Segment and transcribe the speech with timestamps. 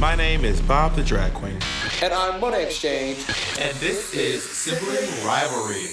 [0.00, 1.58] My name is Bob the Drag Queen.
[2.00, 3.18] And I'm Monét X Change.
[3.60, 5.88] And this is Sibling Rivalry.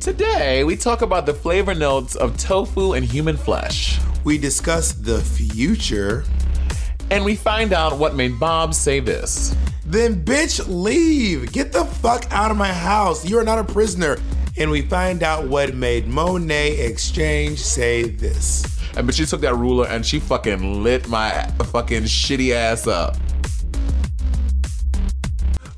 [0.00, 4.00] Today, we talk about the flavor notes of tofu and human flesh.
[4.24, 6.24] We discuss the future.
[7.10, 9.54] And we find out what made Bob say this.
[9.84, 11.50] Then, bitch, leave.
[11.52, 13.28] Get the fuck out of my house.
[13.28, 14.18] You are not a prisoner.
[14.58, 18.64] And we find out what made Monét X Change say this.
[18.96, 21.30] And but she took that ruler and she fucking lit my
[21.72, 23.16] fucking shitty ass up.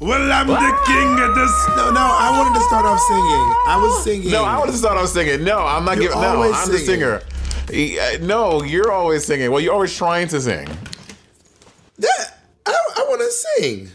[0.01, 1.69] Well, I'm the king of this.
[1.77, 3.55] No, no, I wanted to start off singing.
[3.69, 4.31] I was singing.
[4.31, 5.45] No, I wanted to start off singing.
[5.45, 6.23] No, I'm not You're giving.
[6.23, 7.21] No, I'm the singer.
[7.69, 9.51] Uh, No, you're always singing.
[9.51, 10.67] Well, you're always trying to sing.
[12.01, 13.91] That, I, I want to sing.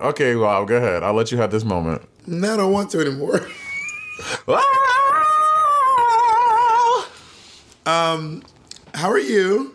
[0.00, 1.02] Okay, well, go ahead.
[1.02, 2.02] I'll let you have this moment.
[2.26, 3.46] No, I don't want to anymore.
[7.86, 8.42] um,
[8.94, 9.74] how are you?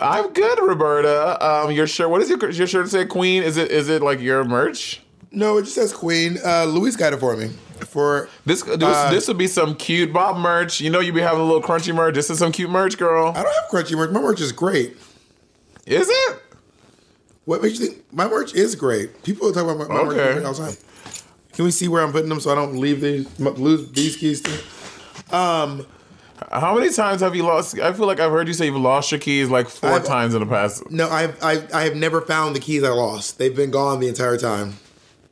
[0.00, 1.44] I'm good, Roberta.
[1.46, 2.08] Um, your shirt.
[2.10, 3.04] What is your your shirt say?
[3.04, 3.42] Queen?
[3.42, 5.02] Is it is it like your merch?
[5.30, 6.38] No, it just says Queen.
[6.44, 7.48] Uh, Louis got it for me.
[7.86, 10.80] For This this, Uh, this would be some cute Bob merch.
[10.80, 12.14] You know, you be having a little crunchy merch.
[12.14, 13.32] This is some cute merch, girl.
[13.36, 14.10] I don't have crunchy merch.
[14.10, 14.96] My merch is great.
[15.86, 16.42] Is it?
[17.44, 19.22] What makes you think my merch is great?
[19.24, 20.32] People talk about my, my merch Okay.
[20.34, 20.76] great all the time.
[21.54, 24.40] Can we see where I'm putting them so I don't leave these lose these keys?
[24.40, 25.34] Too?
[25.34, 25.86] Um,
[26.50, 27.78] How many times have you lost?
[27.78, 30.34] I feel like I've heard you say you've lost your keys like 4 I've- times
[30.34, 30.88] in the past.
[30.90, 33.38] no, I've I, I have never found the keys I lost.
[33.38, 34.74] They've been gone the entire time.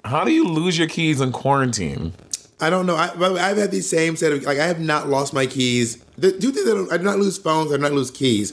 [0.04, 2.12] How do you lose your keys in quarantine?
[2.60, 2.96] I don't know.
[2.96, 5.96] I, I've had these same set of like I have not lost my keys.
[6.18, 7.72] The two things I, don't, I do not lose phones.
[7.72, 8.52] I do not lose keys.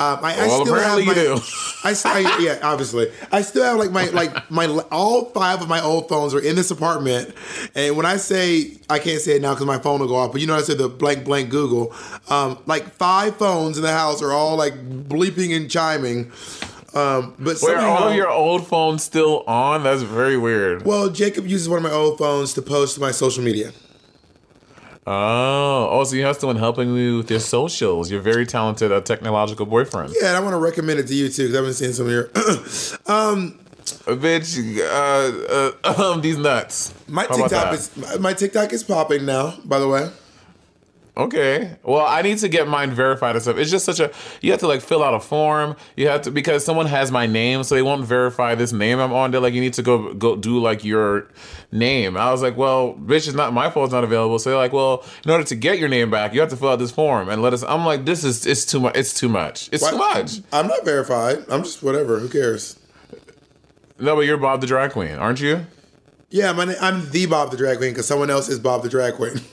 [0.00, 1.04] Um, I, I Well, still have my.
[1.04, 1.38] you do.
[1.84, 3.10] I, I- yeah, obviously.
[3.32, 6.54] I still have like my like my all five of my old phones are in
[6.56, 7.34] this apartment,
[7.74, 10.30] and when I say I can't say it now because my phone will go off,
[10.32, 11.92] but you know I said the blank blank Google.
[12.28, 14.74] Um, like five phones in the house are all like
[15.08, 16.30] bleeping and chiming.
[16.94, 19.82] Um, but Where are all your old phones still on?
[19.82, 20.84] That's very weird.
[20.86, 23.72] well, Jacob uses one of my old phones to post to my social media.
[25.10, 28.10] Oh, oh, so you have someone helping you with your socials.
[28.10, 30.12] You're very talented, a technological boyfriend.
[30.20, 32.06] Yeah, and I want to recommend it to you too because I've been seeing some
[32.06, 32.30] of your.
[33.06, 33.58] um,
[34.04, 36.92] Bitch, uh, uh, um, these nuts.
[37.08, 39.54] my How TikTok is my- my TikTok is popping now.
[39.64, 40.10] By the way,
[41.18, 41.76] Okay.
[41.82, 43.56] Well, I need to get mine verified and stuff.
[43.56, 45.74] It's just such a you have to like fill out a form.
[45.96, 49.12] You have to because someone has my name, so they won't verify this name I'm
[49.12, 49.32] on.
[49.32, 51.26] They're like, you need to go go do like your
[51.72, 52.16] name.
[52.16, 53.86] I was like, well, bitch, it's not my fault.
[53.86, 54.38] It's not available.
[54.38, 56.68] So they're like, well, in order to get your name back, you have to fill
[56.68, 57.64] out this form and let us.
[57.64, 58.96] I'm like, this is it's too much.
[58.96, 59.68] It's too much.
[59.72, 60.40] It's Why- too much.
[60.52, 61.44] I'm not verified.
[61.50, 62.20] I'm just whatever.
[62.20, 62.78] Who cares?
[63.98, 65.66] No, but you're Bob the drag queen, aren't you?
[66.30, 69.14] Yeah, my, I'm the Bob the drag queen because someone else is Bob the drag
[69.14, 69.40] queen.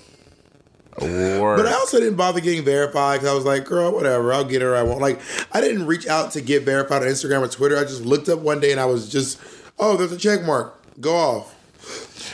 [1.02, 4.46] Or But I also didn't bother getting verified because I was like, girl, whatever, I'll
[4.46, 4.76] get her.
[4.76, 5.02] I won't.
[5.02, 5.20] Like,
[5.52, 7.78] I didn't reach out to get verified on Instagram or Twitter.
[7.78, 9.40] I just looked up one day and I was just,
[9.78, 10.82] oh, there's a check mark.
[11.02, 11.56] Go off.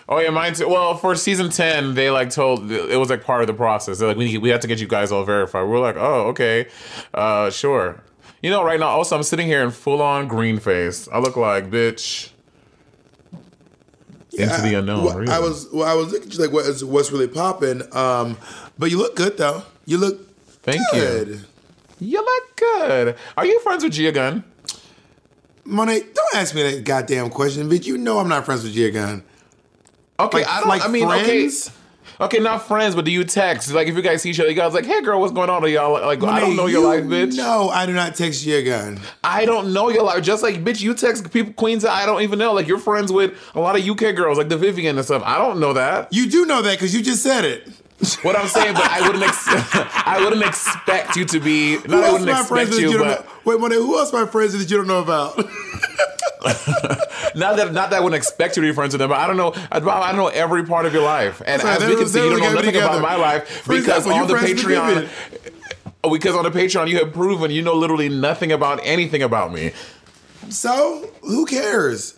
[0.07, 0.67] Oh yeah, mine too.
[0.67, 3.99] Well, for season ten, they like told it was like part of the process.
[3.99, 5.67] They're like, we we have to get you guys all verified.
[5.67, 6.67] We're like, oh okay,
[7.13, 8.01] uh, sure.
[8.41, 11.07] You know, right now, also I'm sitting here in full on green face.
[11.11, 12.30] I look like bitch.
[14.49, 15.03] Into the unknown.
[15.05, 15.31] Well, really.
[15.33, 17.81] I was, well, I was looking at you like what is, what's really popping.
[17.95, 18.37] Um,
[18.77, 19.63] but you look good though.
[19.85, 20.19] You look
[20.63, 21.27] Thank good.
[21.27, 21.39] you.
[21.99, 23.15] You look good.
[23.37, 24.43] Are you friends with Gia Gunn?
[25.65, 27.85] Monet, don't ask me that goddamn question, bitch.
[27.85, 29.23] You know I'm not friends with Gia Gunn.
[30.19, 30.69] Okay, Like- I don't.
[30.69, 31.67] like I mean, friends?
[31.67, 31.77] okay.
[32.21, 33.71] Okay, not friends, but do you text?
[33.73, 35.63] Like, if you guys see each other, you guys like, "Hey, girl, what's going on?"
[35.63, 37.35] Are y'all like, I don't know your you life, bitch.
[37.35, 38.99] No, I do not text Gia Gunn.
[39.23, 40.23] I don't know your life.
[40.23, 42.53] Just like bitch, you text people queens that I don't even know.
[42.53, 45.23] Like you're friends with a lot of UK girls, like the Vivienne and stuff.
[45.25, 46.13] I don't know that.
[46.13, 47.67] You do know that because you just said it.
[48.23, 49.23] What I'm saying, but I wouldn't.
[49.23, 51.77] Ex- I wouldn't expect you to be.
[51.77, 53.31] Not Who I else wouldn't my friends expect you, you but know?
[53.45, 55.37] Wait, Monet, who else my friends that you don't know about?
[57.35, 59.09] not that not that I wouldn't expect you to be friends with them.
[59.09, 59.53] But I don't know.
[59.71, 62.23] I I don't know every part of your life, and Sorry, as we can see,
[62.23, 65.09] you don't know nothing about my life For because example, on the Patreon.
[66.03, 69.53] Oh, because on the Patreon, you have proven you know literally nothing about anything about
[69.53, 69.71] me.
[70.49, 72.17] so who cares?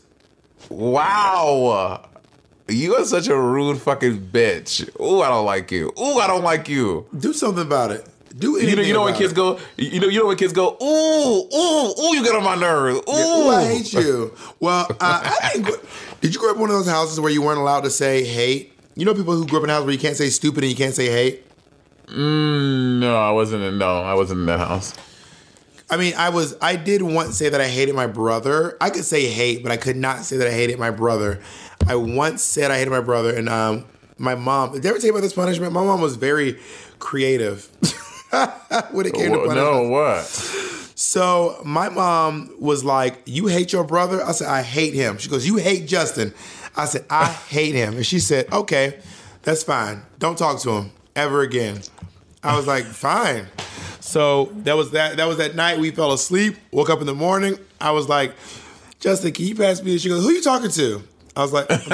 [0.69, 2.09] Wow.
[2.69, 4.89] You are such a rude fucking bitch.
[5.01, 5.91] Ooh, I don't like you.
[5.99, 7.05] Ooh, I don't like you.
[7.19, 8.07] Do something about it.
[8.37, 8.69] Do anything.
[8.69, 9.35] You know, you know when kids it.
[9.35, 12.55] go, you know, you know when kids go, ooh, ooh, ooh, you get on my
[12.55, 13.01] nerves.
[13.07, 14.33] Ooh, Ooh, I hate you.
[14.59, 15.67] Well, uh, I didn't.
[15.67, 15.75] Go,
[16.21, 18.23] did you grow up in one of those houses where you weren't allowed to say
[18.23, 18.73] hate?
[18.95, 20.77] You know, people who grew up in houses where you can't say stupid and you
[20.77, 21.45] can't say hate.
[22.07, 23.77] Mm, no, I wasn't in.
[23.77, 24.93] No, I wasn't in that house.
[25.89, 28.77] I mean, I was I did once say that I hated my brother.
[28.81, 31.39] I could say hate, but I could not say that I hated my brother.
[31.87, 33.85] I once said I hated my brother, and um,
[34.17, 34.73] my mom.
[34.73, 35.71] Did I ever tell you about this punishment?
[35.71, 36.57] My mom was very
[36.99, 37.69] creative
[38.91, 39.55] when it came to punishment.
[39.55, 40.23] no, what?
[40.95, 45.29] So my mom was like, "You hate your brother?" I said, "I hate him." She
[45.29, 46.33] goes, "You hate Justin?"
[46.75, 48.99] I said, "I hate him." And she said, "Okay,
[49.43, 50.03] that's fine.
[50.19, 51.81] Don't talk to him ever again."
[52.43, 53.47] I was like, "Fine."
[53.99, 55.17] So that was that.
[55.17, 55.79] That was that night.
[55.79, 56.55] We fell asleep.
[56.71, 57.57] Woke up in the morning.
[57.81, 58.33] I was like,
[58.99, 61.01] "Justin, can you pass me?" She goes, "Who are you talking to?"
[61.35, 61.87] I was like, I'm to-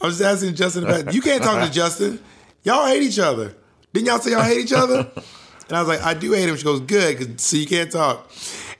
[0.00, 0.84] I was just asking Justin.
[0.84, 2.18] About, you can't talk to Justin.
[2.62, 3.54] Y'all hate each other.
[3.94, 5.10] Didn't y'all say y'all hate each other?
[5.66, 6.56] And I was like, I do hate him.
[6.58, 8.30] She goes, good, 'cause- so you can't talk.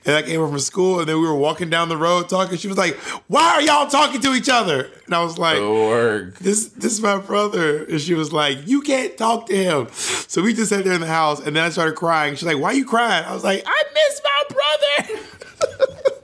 [0.05, 2.59] And I came home from school, and then we were walking down the road talking.
[2.59, 2.93] She was like,
[3.27, 6.37] "Why are y'all talking to each other?" And I was like, Work.
[6.37, 9.87] "This, this is my brother." And she was like, "You can't talk to him."
[10.27, 12.35] So we just sat there in the house, and then I started crying.
[12.35, 14.43] She's like, "Why are you crying?" I was like, "I miss my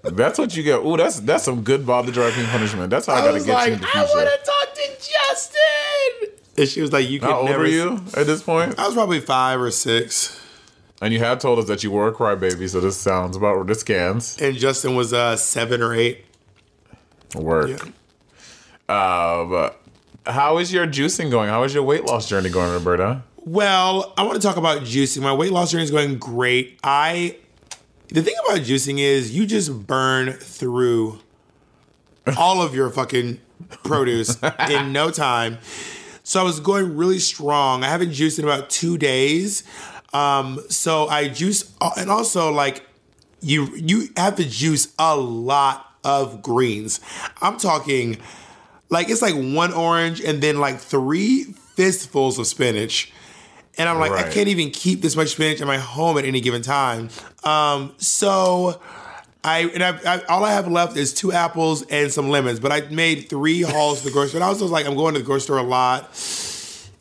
[0.03, 0.77] brother." That's what you get.
[0.85, 2.91] Ooh, that's that's some good Bob the Drag punishment.
[2.91, 4.07] That's how I, I gotta get like, you in the "I future.
[4.15, 7.67] want to talk to Justin." And she was like, "You can How old never." are
[7.67, 8.77] you at this point?
[8.77, 10.39] I was probably five or six,
[11.01, 13.79] And you had told us that you were a crybaby, so this sounds about this
[13.79, 14.37] scans.
[14.41, 16.25] and Justin was uh, seven or eight.
[17.35, 17.69] Work.
[17.69, 18.93] Yeah.
[18.93, 19.81] Uh, but
[20.25, 21.49] how is your juicing going?
[21.49, 23.23] How is your weight loss journey going, Roberta?
[23.37, 25.21] Well, I want to talk about juicing.
[25.21, 26.77] My weight loss journey is going great.
[26.83, 27.37] I
[28.09, 31.19] the thing about juicing is you just burn through
[32.37, 33.39] all of your fucking
[33.83, 34.37] produce
[34.69, 35.57] in no time.
[36.23, 37.83] So I was going really strong.
[37.83, 39.63] I haven't juiced in about two days.
[40.13, 42.85] Um, so I juice, and also like
[43.41, 46.99] you you have to juice a lot of greens.
[47.41, 48.17] I'm talking
[48.89, 51.43] like it's like one orange and then like three
[51.75, 53.11] fistfuls of spinach.
[53.77, 56.41] And I'm like, I can't even keep this much spinach in my home at any
[56.41, 57.09] given time.
[57.45, 58.81] Um, so
[59.43, 62.59] I and I, I all I have left is two apples and some lemons.
[62.59, 64.41] But I made three hauls to the grocery store.
[64.41, 66.09] And I was like, I'm going to the grocery store a lot.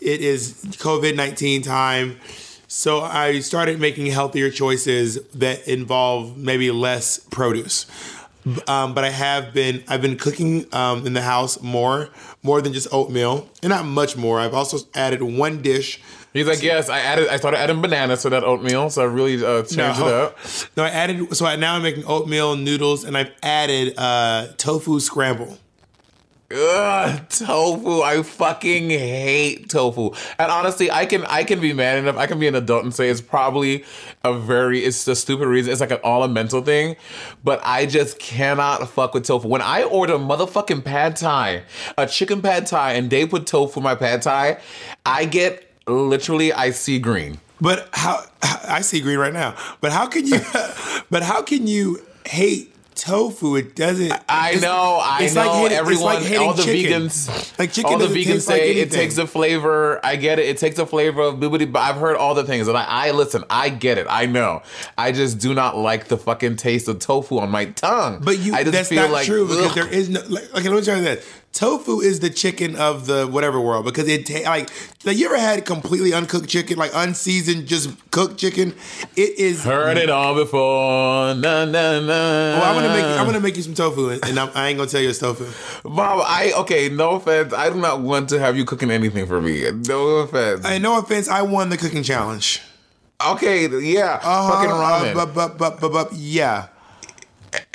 [0.01, 2.19] It is COVID nineteen time.
[2.67, 7.87] So I started making healthier choices that involve maybe less produce.
[8.67, 12.09] Um, but I have been I've been cooking um, in the house more
[12.43, 14.41] more than just oatmeal and not much more.
[14.41, 16.01] I've also added one dish.
[16.33, 17.29] He's like, yes, I added.
[17.29, 20.39] I started adding bananas to that oatmeal, so I really uh, changed it up.
[20.77, 25.01] No, I added so I, now I'm making oatmeal noodles and I've added uh, tofu
[25.01, 25.59] scramble.
[26.53, 28.03] Ugh, tofu.
[28.03, 30.11] I fucking hate tofu.
[30.39, 32.17] And honestly, I can I can be mad enough.
[32.17, 33.85] I can be an adult and say it's probably
[34.25, 35.71] a very it's a stupid reason.
[35.71, 36.97] It's like an all a mental thing.
[37.45, 39.47] But I just cannot fuck with tofu.
[39.47, 41.63] When I order motherfucking pad thai,
[41.97, 44.59] a chicken pad thai, and they put tofu in my pad thai,
[45.07, 47.39] I get literally I see green.
[47.61, 49.55] But how I see green right now.
[49.81, 50.39] But how can you?
[51.11, 53.57] but how can you hate tofu?
[53.57, 54.13] It doesn't.
[54.29, 55.43] I know, I it's know.
[55.47, 57.03] like hating- it's everyone, like hating all the chicken.
[57.03, 60.01] vegans, Like chicken all the vegans taste like say it takes a flavor.
[60.05, 60.47] I get it.
[60.47, 61.71] It takes a flavor of boobity.
[61.71, 63.45] But I've heard all the things, and I, I listen.
[63.51, 64.07] I get it.
[64.09, 64.63] I know.
[64.97, 68.21] I just do not like the fucking taste of tofu on my tongue.
[68.25, 69.75] But you, I just that's feel not like true because ugh.
[69.75, 70.23] there is no.
[70.29, 71.27] Like, okay, let me try this.
[71.53, 74.71] Tofu is the chicken of the whatever world because it ta- like.
[75.03, 78.75] Like you ever had completely uncooked chicken, like unseasoned, just cooked chicken?
[79.17, 79.65] It is.
[79.65, 81.35] heard it all before.
[81.35, 82.07] Na na na.
[82.07, 84.91] Well, I'm gonna make I'm gonna make you some tofu, and I'm, I ain't gonna
[84.91, 85.47] tell you it's tofu.
[85.89, 86.91] Bob, I okay.
[86.91, 87.55] No offense.
[87.55, 89.71] I do not want to have you cooking anything for me.
[89.89, 90.65] No offense.
[90.67, 92.61] And no offense, I won the cooking challenge.
[93.27, 94.19] okay, yeah.
[94.19, 95.15] fucking Uh, ramen.
[95.15, 96.67] but, but but but but yeah.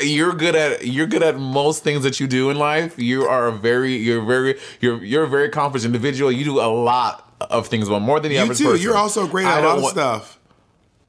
[0.02, 2.98] You're good at you're good at most things that you do in life.
[3.00, 6.32] You are a very you're very you're you're a very accomplished individual.
[6.32, 8.66] You do a lot of things, but more than the You average too.
[8.72, 8.82] person.
[8.84, 10.40] You're also great at a lot of stuff.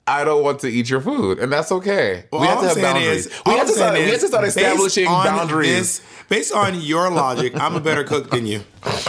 [0.08, 2.26] I don't want to eat your food, and that's okay.
[2.30, 3.26] Well, we have to have boundaries.
[3.26, 3.94] is- we have to start.
[3.94, 5.98] We have to start based establishing on boundaries.
[5.98, 8.60] this- based on your logic, I'm a better cook than you.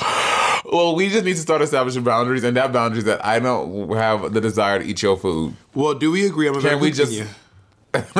[0.69, 3.89] Well, we just need to start establishing boundaries, and that boundary is that I don't
[3.95, 5.53] have the desire to eat your food.
[5.73, 6.49] Well, do we agree?
[6.49, 7.25] I'm a better Can we cook than just- you.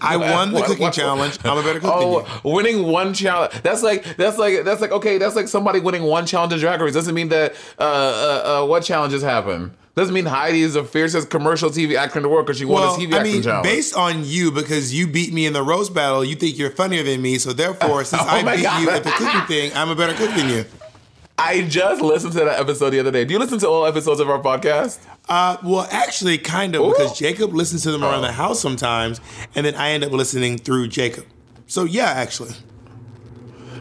[0.00, 1.38] I won the What- cooking what- challenge.
[1.44, 2.50] I'm a better cook Oh, than you.
[2.52, 3.52] winning one challenge.
[3.62, 5.18] That's like that's like that's like okay.
[5.18, 6.94] That's like somebody winning one challenge in Drag Race.
[6.94, 9.74] Doesn't mean that uh, uh, uh, what challenges happen.
[9.94, 12.82] Doesn't mean Heidi is the fiercest commercial TV actor in the world because she won
[12.82, 13.64] a TV I mean, challenge.
[13.64, 17.02] based on you, because you beat me in the roast battle, you think you're funnier
[17.02, 17.36] than me.
[17.36, 18.82] So therefore, since I Oh my beat God.
[18.82, 20.64] you at the cooking thing, I'm a better cook than you.
[21.38, 23.24] I just listened to that episode the other day.
[23.26, 24.98] Do you listen to all episodes of our podcast?
[25.28, 28.26] Uh, well, actually, kind of, because Jacob listens to them around Oh.
[28.26, 29.20] the house sometimes,
[29.54, 31.24] and then I end up listening through Jacob.
[31.66, 32.54] So yeah, actually,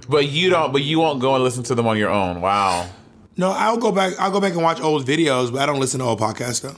[0.07, 0.71] But you don't.
[0.71, 2.41] But you won't go and listen to them on your own.
[2.41, 2.87] Wow.
[3.37, 4.13] no, I'll go back.
[4.19, 6.75] I'll go back and watch old videos, but I don't listen to old podcasts though.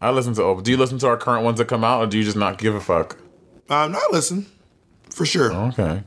[0.00, 0.64] I listen to old.
[0.64, 2.58] Do you listen to our current ones that come out, or do you just not
[2.58, 3.16] give a fuck?
[3.70, 4.46] Um, no, I listen
[5.10, 5.52] for sure.
[5.52, 6.02] Okay.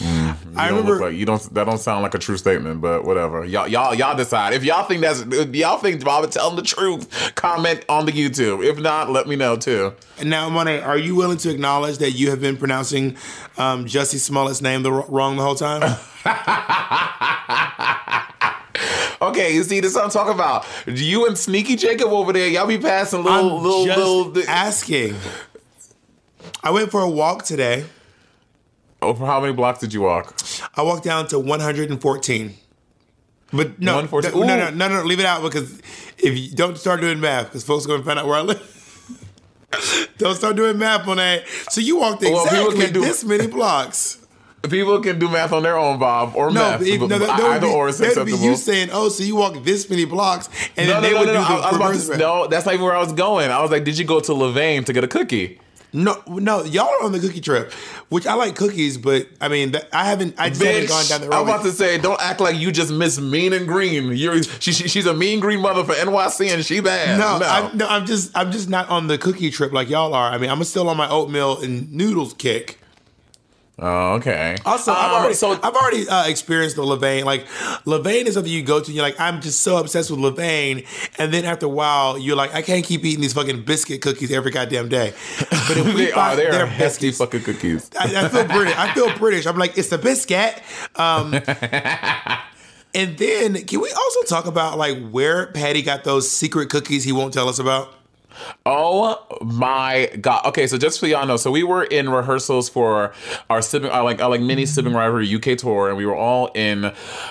[0.00, 0.92] I You don't remember.
[0.92, 1.42] look like you don't.
[1.54, 3.44] That don't sound like a true statement, but whatever.
[3.44, 4.52] Y'all, y'all, y'all decide.
[4.52, 8.64] If y'all think that's, y'all think Bob is telling the truth, comment on the YouTube.
[8.64, 9.94] If not, let me know too.
[10.18, 13.16] And now, Monet, are you willing to acknowledge that you have been pronouncing
[13.56, 15.96] um, Jussie Smollett's name the wrong the whole time?
[19.20, 20.64] Okay, you see, this is what I'm talking about.
[20.86, 24.48] You and Sneaky Jacob over there, y'all be passing little, I'm little, just little.
[24.48, 25.16] asking.
[26.62, 27.84] I went for a walk today.
[29.00, 30.36] For how many blocks did you walk?
[30.74, 32.54] I walked down to 114.
[33.50, 35.80] But no, 114 no, no, no, no, no, leave it out because
[36.18, 38.42] if you don't start doing math, because folks are going to find out where I
[38.42, 38.74] live.
[40.18, 41.46] don't start doing math on that.
[41.70, 44.18] So you walked exactly do- this many blocks.
[44.68, 46.82] People can do math on their own, Bob, or No, math.
[46.82, 49.36] if, no, that, that either be, or is that'd be you saying, "Oh, so you
[49.36, 51.44] walk this many blocks," and no, then no, they no, would no, do no.
[51.46, 53.50] the I was about to, no, that's not even where I was going.
[53.50, 55.60] I was like, did you go to Levain to get a cookie?
[55.92, 57.72] No, no, y'all are on the cookie trip,
[58.10, 60.34] which I like cookies, but I mean, that, I haven't.
[60.38, 61.36] I just haven't Bitch, gone down the road.
[61.36, 64.12] I'm about to say, don't act like you just miss mean and green.
[64.12, 67.18] You're she, she, she's a mean green mother for NYC and she bad.
[67.18, 67.46] no, no.
[67.46, 70.30] I'm, no, I'm just, I'm just not on the cookie trip like y'all are.
[70.30, 72.78] I mean, I'm still on my oatmeal and noodles kick.
[73.78, 74.56] Oh, okay.
[74.64, 77.24] Also, I've Um, already, so I've already uh, experienced the Levain.
[77.24, 77.46] Like,
[77.86, 80.86] Levain is something you go to, and you're like, I'm just so obsessed with Levain,
[81.18, 84.30] and then after a while, you're like, I can't keep eating these fucking biscuit cookies
[84.32, 85.12] every goddamn day.
[85.38, 87.90] But if we they are find they their are hefty fucking cookies.
[87.98, 88.76] I, I feel British.
[88.76, 89.46] I feel British.
[89.46, 90.54] I'm like, it's the biscuit.
[90.96, 91.34] Um,
[92.94, 97.12] and then, can we also talk about like where Patty got those secret cookies he
[97.12, 97.94] won't tell us about?
[98.66, 100.46] Oh my god!
[100.46, 103.12] Okay, so just for y'all know, so we were in rehearsals for
[103.50, 106.50] our sibling, our like our like mini sibling rivalry UK tour, and we were all
[106.54, 106.86] in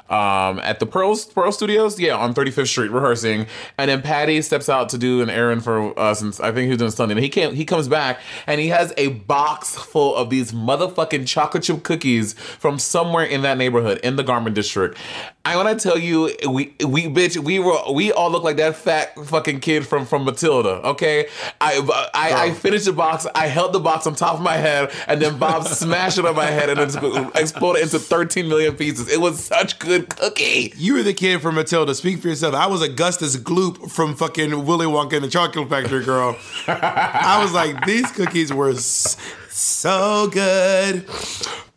[0.10, 3.48] um at the Pearl Pearl Studios, yeah, on 35th Street rehearsing.
[3.78, 6.84] And then Patty steps out to do an errand for us, and I think he
[6.84, 7.12] was doing.
[7.12, 11.28] And he came, he comes back, and he has a box full of these motherfucking
[11.28, 14.98] chocolate chip cookies from somewhere in that neighborhood in the Garment District.
[15.46, 18.76] I want to tell you, we we bitch, we were we all look like that
[18.76, 20.82] fat fucking kid from from Matilda.
[20.88, 23.26] Okay, I I, I finished the box.
[23.36, 26.36] I held the box on top of my head, and then Bob smashed it on
[26.36, 29.10] my head, and it exploded into 13 million pieces.
[29.12, 30.74] It was such good cookie.
[30.78, 31.94] You were the kid from Matilda.
[31.96, 32.54] Speak for yourself.
[32.56, 36.38] I was Augustus Gloop from fucking Willy Wonka and the Chocolate Factory, girl.
[36.68, 41.08] I was like, these cookies were so good.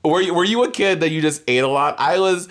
[0.02, 1.96] Were you, were you a kid that you just ate a lot?
[1.98, 2.48] I was.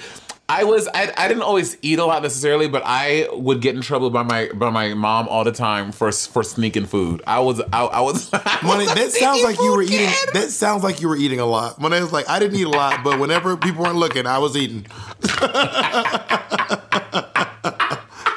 [0.49, 3.81] I was I, I didn't always eat a lot necessarily, but I would get in
[3.81, 7.21] trouble by my by my mom all the time for for sneaking food.
[7.27, 10.09] I was I, I was I Money, was that sounds like you were food eating.
[10.33, 11.79] That sounds like you were eating a lot.
[11.79, 14.57] Money was like, I didn't eat a lot, but whenever people weren't looking, I was
[14.57, 14.87] eating.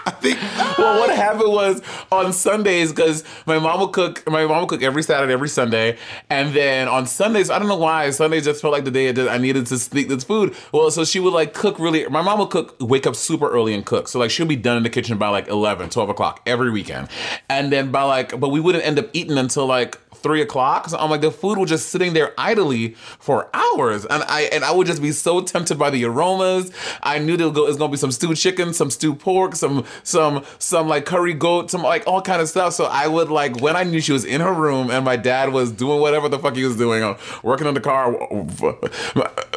[0.04, 0.38] I think
[0.82, 4.28] well, what happened was on Sundays because my mom would cook.
[4.28, 5.96] My mom would cook every Saturday, every Sunday,
[6.30, 9.28] and then on Sundays, I don't know why Sundays just felt like the day that
[9.28, 10.54] I needed to sneak this food.
[10.72, 12.06] Well, so she would like cook really.
[12.08, 14.08] My mom would cook, wake up super early and cook.
[14.08, 17.08] So like she'll be done in the kitchen by like 11, 12 o'clock every weekend,
[17.48, 20.88] and then by like, but we wouldn't end up eating until like three o'clock.
[20.88, 24.64] So I'm like, the food was just sitting there idly for hours, and I and
[24.64, 26.70] I would just be so tempted by the aromas.
[27.02, 30.88] I knew there was gonna be some stewed chicken, some stewed pork, some some some
[30.88, 32.72] like curry goat, some like all kind of stuff.
[32.72, 35.52] So I would like when I knew she was in her room and my dad
[35.52, 38.10] was doing whatever the fuck he was doing, uh, working on the car.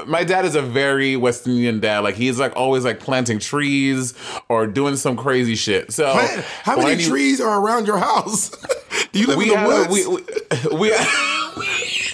[0.05, 1.99] My, dad is a very West Indian dad.
[1.99, 4.13] Like he's like always like planting trees
[4.49, 5.91] or doing some crazy shit.
[5.91, 6.13] So
[6.63, 8.49] how many trees are around your house?
[9.11, 9.89] Do you live in the had woods?
[9.89, 10.91] we, we, we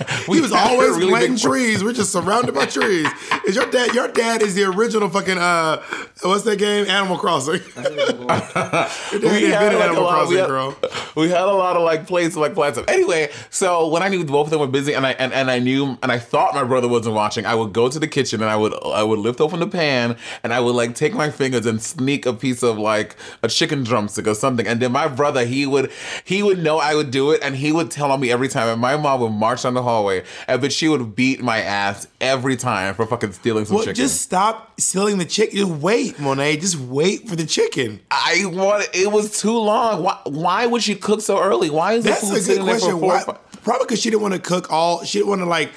[0.28, 1.84] he was always really planting trees.
[1.84, 3.08] We're just surrounded by trees.
[3.48, 3.94] Is your dad?
[3.94, 5.82] Your dad is the original fucking uh,
[6.24, 6.88] what's that game?
[6.88, 7.62] Animal Crossing.
[7.76, 10.14] your dad we had invented like a Animal lot.
[10.14, 10.78] Crossing, We had, girl.
[11.16, 12.90] we had a lot of like plays to like plants up.
[12.90, 15.60] Anyway, so when I knew both of them were busy, and I and, and I
[15.60, 18.50] knew and I thought my brother wasn't watching, I would go to the kitchen and
[18.50, 21.66] I would I would lift open the pan and I would like take my fingers
[21.66, 25.46] and sneak a piece of like a chicken drumstick or something, and then my brother
[25.46, 25.92] he would
[26.24, 28.68] he would know I would do it, and he would tell on me every time,
[28.68, 32.08] and my mom would march down the hallway, and but she would beat my ass
[32.20, 33.96] every time for fucking stealing some Well, chicken.
[33.96, 35.58] just stop stealing the chicken.
[35.58, 36.58] Just wait, Monet.
[36.58, 38.00] Just wait for the chicken.
[38.10, 40.04] I want it was too long.
[40.04, 41.70] Why why would she cook so early?
[41.70, 43.00] Why is That's the a good question.
[43.00, 43.24] Why,
[43.64, 45.04] probably because she didn't want to cook all.
[45.04, 45.72] She didn't want to like.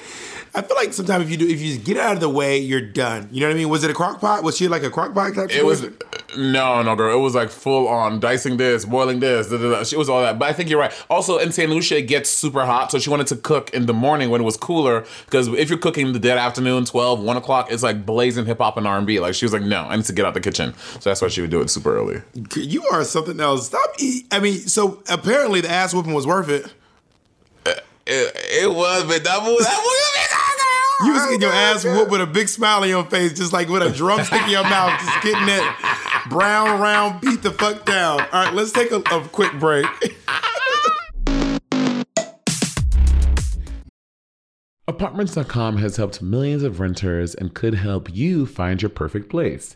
[0.55, 2.57] I feel like sometimes if you do, if you just get out of the way,
[2.57, 3.27] you're done.
[3.31, 3.69] You know what I mean?
[3.69, 4.43] Was it a crock pot?
[4.43, 5.51] Was she like a crock pot type?
[5.51, 5.85] It was
[6.37, 7.17] no, no, girl.
[7.17, 9.49] It was like full on dicing this, boiling this.
[9.49, 9.83] Da, da, da.
[9.83, 10.39] She was all that.
[10.39, 10.93] But I think you're right.
[11.09, 11.69] Also, in St.
[11.69, 14.43] Lucia, it gets super hot, so she wanted to cook in the morning when it
[14.43, 15.05] was cooler.
[15.25, 18.77] Because if you're cooking the dead afternoon, 12, 1 o'clock, it's like blazing hip hop
[18.77, 19.19] and R and B.
[19.19, 20.73] Like she was like, no, I need to get out the kitchen.
[20.99, 22.21] So that's why she would do it super early.
[22.55, 23.67] You are something else.
[23.67, 23.89] Stop.
[23.99, 24.25] Eat.
[24.31, 26.65] I mean, so apparently the ass whooping was worth it.
[27.65, 30.44] Uh, it, it was, but that was that was.
[31.03, 33.67] You was getting your ass whooped with a big smile on your face, just like
[33.67, 38.21] with a drumstick in your mouth, just getting that brown round beat the fuck down.
[38.21, 39.85] All right, let's take a, a quick break.
[44.87, 49.75] Apartments.com has helped millions of renters and could help you find your perfect place.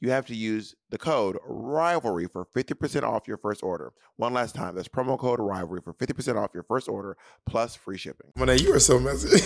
[0.00, 3.92] you have to use the code rivalry for 50% off your first order.
[4.16, 7.98] One last time, that's promo code rivalry for 50% off your first order plus free
[7.98, 8.32] shipping.
[8.36, 9.40] Monet, you are so messy.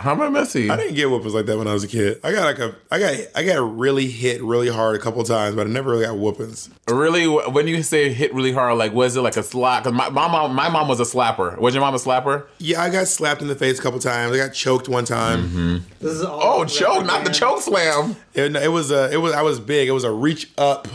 [0.01, 0.67] How am I messy?
[0.67, 2.19] I didn't get whoopings like that when I was a kid.
[2.23, 5.55] I got like a, I got, I got really hit really hard a couple times,
[5.55, 6.71] but I never really got whoopings.
[6.87, 9.83] Really, when you say hit really hard, like was it like a slap?
[9.83, 11.55] Because my, my mom, my mom was a slapper.
[11.59, 12.47] Was your mom a slapper?
[12.57, 14.33] Yeah, I got slapped in the face a couple times.
[14.33, 15.43] I got choked one time.
[15.43, 15.77] Mm-hmm.
[15.99, 18.15] This is all Oh, choke, not the choke slam.
[18.33, 19.87] It, it was a, it was, I was big.
[19.87, 20.87] It was a reach up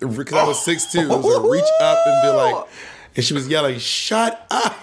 [0.00, 1.00] because I was six two.
[1.00, 2.68] It was a reach up and be like, oh.
[3.14, 4.74] and she was yelling, "Shut up!"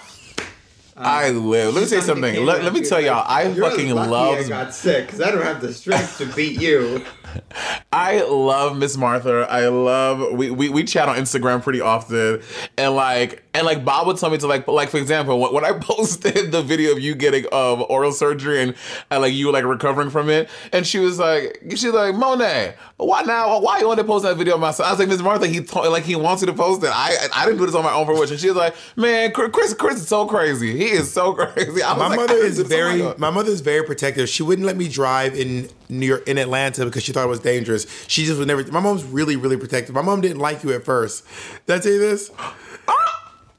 [0.96, 1.74] I live.
[1.74, 2.44] Let me say something.
[2.44, 4.38] Let, let me tell y'all, I fucking love.
[4.38, 7.04] I got sick because I don't have the strength to beat you.
[7.92, 9.46] I love Miss Martha.
[9.50, 12.40] I love we, we we chat on Instagram pretty often,
[12.78, 15.64] and like and like Bob would tell me to like like for example when, when
[15.64, 18.74] I posted the video of you getting um oral surgery and,
[19.10, 22.74] and like you were like recovering from it, and she was like she's like Monet,
[22.96, 23.60] why now?
[23.60, 24.88] Why you want to post that video of myself?
[24.88, 26.90] I was like Miss Martha, he told like he wants you to post it.
[26.92, 28.34] I I didn't do this on my own fruition.
[28.34, 30.76] And she was like, man, Chris Chris is so crazy.
[30.76, 31.80] He is so crazy.
[31.80, 34.28] My like, mother is didn't do this on my very, my mother is very protective.
[34.28, 37.40] She wouldn't let me drive in New York, in Atlanta because she thought it was
[37.40, 37.86] dangerous.
[38.08, 38.64] She just would never.
[38.72, 39.94] My mom's really, really protective.
[39.94, 41.24] My mom didn't like you at first.
[41.66, 42.30] Did I tell you this?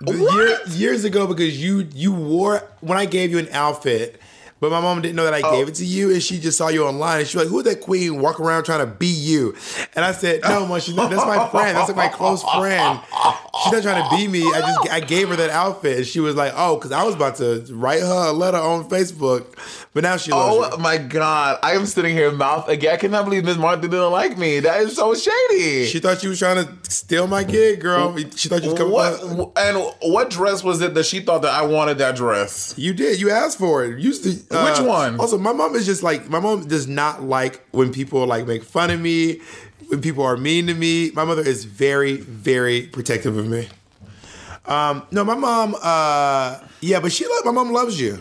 [0.06, 4.22] Year- years ago, because you you wore when I gave you an outfit.
[4.60, 5.70] But my mom didn't know that I gave oh.
[5.70, 7.82] it to you, and she just saw you online, and she was like, "Who's that
[7.82, 9.56] queen walking around trying to be you?"
[9.96, 11.78] And I said, "No, mom, she's not, that's my friend.
[11.78, 13.00] That's like my close friend.
[13.63, 14.41] She's not trying to be me.
[14.41, 17.13] I just I gave her that outfit, and she was like, "Oh, because I was
[17.15, 19.56] about to write her a letter on Facebook,
[19.93, 22.93] but now she loves Oh you." my god, I am sitting here mouth again.
[22.93, 24.60] I cannot believe Miss Martha didn't like me.
[24.60, 25.86] That is so shady.
[25.86, 28.17] She thought you was trying to steal my gig, girl.
[28.36, 28.93] She thought you was coming.
[28.93, 32.74] what and what dress was it that she thought that I wanted that dress?
[32.78, 33.20] You did.
[33.20, 34.00] You asked for it.
[34.00, 34.47] You used to.
[34.52, 35.20] Uh, Which one?
[35.20, 38.64] Also, my mom is just like my mom does not like when people like make
[38.64, 39.42] fun of me,
[39.90, 41.12] when people are mean to me.
[41.12, 43.68] My mother is very, very protective of me.
[44.66, 45.76] Um, no, my mom.
[45.82, 47.26] Uh, yeah, but she.
[47.26, 48.20] lo- My mom loves you.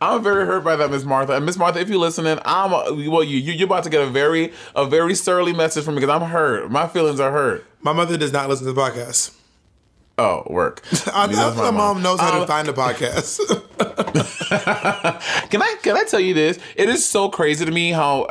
[0.00, 1.34] I'm very hurt by that, Miss Martha.
[1.36, 3.22] And Miss Martha, if you're listening, I'm well.
[3.22, 6.14] You you you're about to get a very a very surly message from me because
[6.20, 6.68] I'm hurt.
[6.70, 7.64] My feelings are hurt.
[7.80, 9.37] My mother does not listen to the podcast.
[10.18, 10.82] Oh, work.
[11.14, 13.38] I, I That's think my mom knows how to Um, find a podcast.
[15.50, 16.58] Can I can I tell you this?
[16.76, 18.28] It is so crazy to me how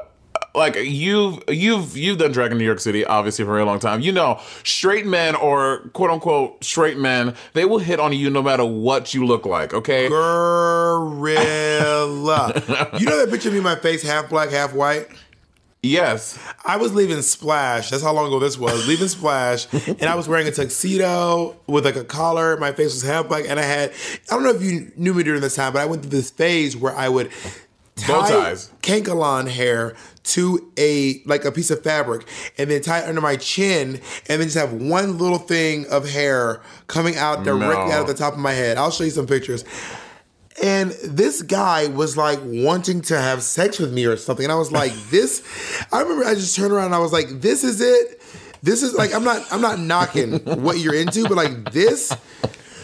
[0.53, 3.79] like you've you've you've done drag in New York City obviously for a very long
[3.79, 4.01] time.
[4.01, 8.41] You know, straight men or quote unquote straight men, they will hit on you no
[8.41, 9.73] matter what you look like.
[9.73, 11.07] Okay, Gorilla.
[12.99, 15.07] you know that picture of me, my face half black, half white.
[15.87, 17.89] Yes, I was leaving Splash.
[17.89, 18.87] That's how long ago this was.
[18.87, 22.57] Leaving Splash, and I was wearing a tuxedo with like a collar.
[22.57, 23.91] My face was half black, and I had.
[24.29, 26.29] I don't know if you knew me during this time, but I went through this
[26.31, 27.31] phase where I would
[28.07, 28.71] Bow tie ties.
[28.81, 33.37] Kanekalon hair to a like a piece of fabric, and then tie it under my
[33.37, 37.91] chin, and then just have one little thing of hair coming out directly No.
[37.93, 38.77] out of the top of my head.
[38.77, 39.63] I'll show you some pictures.
[40.61, 44.45] And this guy was like wanting to have sex with me or something.
[44.45, 45.43] And I was like, this
[45.91, 48.21] I remember I just turned around and I was like, this is it.
[48.63, 52.15] This is like I'm not I'm not knocking what you're into, but like this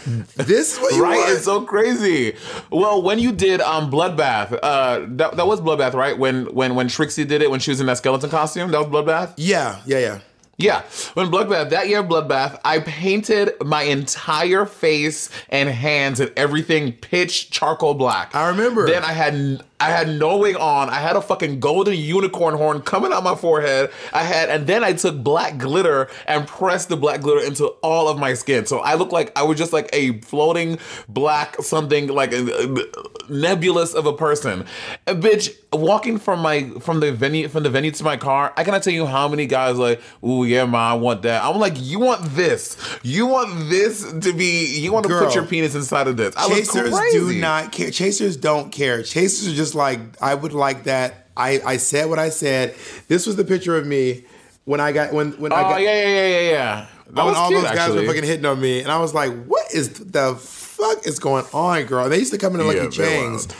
[0.06, 1.16] this is what you right.
[1.16, 1.30] want.
[1.30, 2.36] It's so crazy.
[2.70, 6.16] Well, when you did um Bloodbath, uh, that, that was Bloodbath, right?
[6.16, 8.88] When when when Trixie did it when she was in that skeleton costume, that was
[8.88, 9.34] Bloodbath.
[9.36, 10.20] yeah, yeah, yeah.
[10.56, 10.82] Yeah,
[11.14, 16.92] when Bloodbath, that year of Bloodbath, I painted my entire face and hands and everything
[16.92, 18.34] pitch charcoal black.
[18.34, 18.86] I remember.
[18.86, 20.88] Then I had I had no wig on.
[20.88, 23.90] I had a fucking golden unicorn horn coming out my forehead.
[24.14, 28.08] I had, and then I took black glitter and pressed the black glitter into all
[28.08, 28.64] of my skin.
[28.64, 33.30] So I looked like I was just like a floating black something like a, a
[33.30, 34.64] nebulous of a person.
[35.06, 38.54] A bitch walking from my from the venue from the venue to my car.
[38.56, 41.44] I cannot tell you how many guys like, ooh yeah, ma, I want that.
[41.44, 42.78] I'm like, you want this?
[43.02, 44.78] You want this to be?
[44.78, 45.26] You want to Girl.
[45.26, 46.34] put your penis inside of this?
[46.36, 47.90] I Chasers do not care.
[47.90, 49.02] Chasers don't care.
[49.02, 51.28] Chasers are just like, I would like that.
[51.36, 52.74] I, I said what I said.
[53.08, 54.24] This was the picture of me
[54.64, 56.86] when I got when when I Oh got yeah, yeah, yeah, yeah, yeah.
[57.10, 58.00] That when was all cute, those guys actually.
[58.02, 61.44] were fucking hitting on me, and I was like, "What is the fuck is going
[61.52, 63.46] on, girl?" They used to come into Lucky Yeah, Chang's.
[63.46, 63.54] They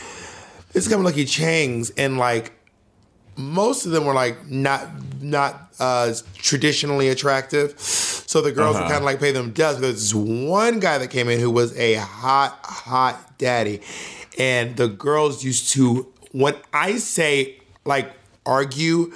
[0.79, 2.53] used to come to Lucky Chang's, and like
[3.37, 4.87] most of them were like not
[5.21, 7.77] not uh, traditionally attractive.
[7.79, 8.89] So the girls would Uh-huh.
[8.89, 9.81] kind of like pay them dust.
[9.81, 13.81] There's one guy that came in who was a hot, hot daddy,
[14.37, 18.11] and the girls used to when I say like
[18.45, 19.11] argue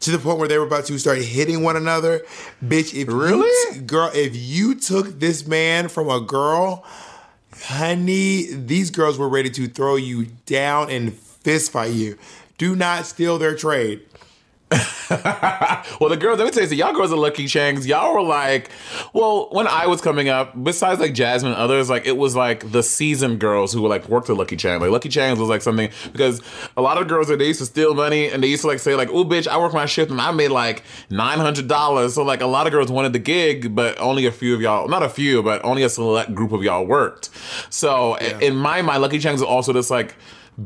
[0.00, 2.20] to the point where they were about to start hitting one another.
[2.64, 3.50] Bitch, if Really?
[3.74, 6.84] t- girl, if you took this man from a girl,
[7.64, 12.16] honey, these girls were ready to throw you down and fist fight you.
[12.58, 14.00] Do not steal their trade.
[16.00, 17.86] Well, the girls, let me tell you, so y'all girls are Lucky Changs.
[17.86, 18.70] Y'all were like,
[19.12, 22.72] well, when I was coming up, besides like Jasmine and others, like it was like
[22.72, 24.80] the seasoned girls who were like worked at Lucky Chang.
[24.80, 26.40] Like Lucky Changs was like something because
[26.76, 28.78] a lot of girls that they used to steal money and they used to like
[28.78, 32.14] say like, oh bitch, I work my shift and I made like nine hundred dollars.
[32.14, 34.88] So like a lot of girls wanted the gig, but only a few of y'all,
[34.88, 37.28] not a few, but only a select group of y'all worked.
[37.68, 40.14] So in my mind, Lucky Changs was also this like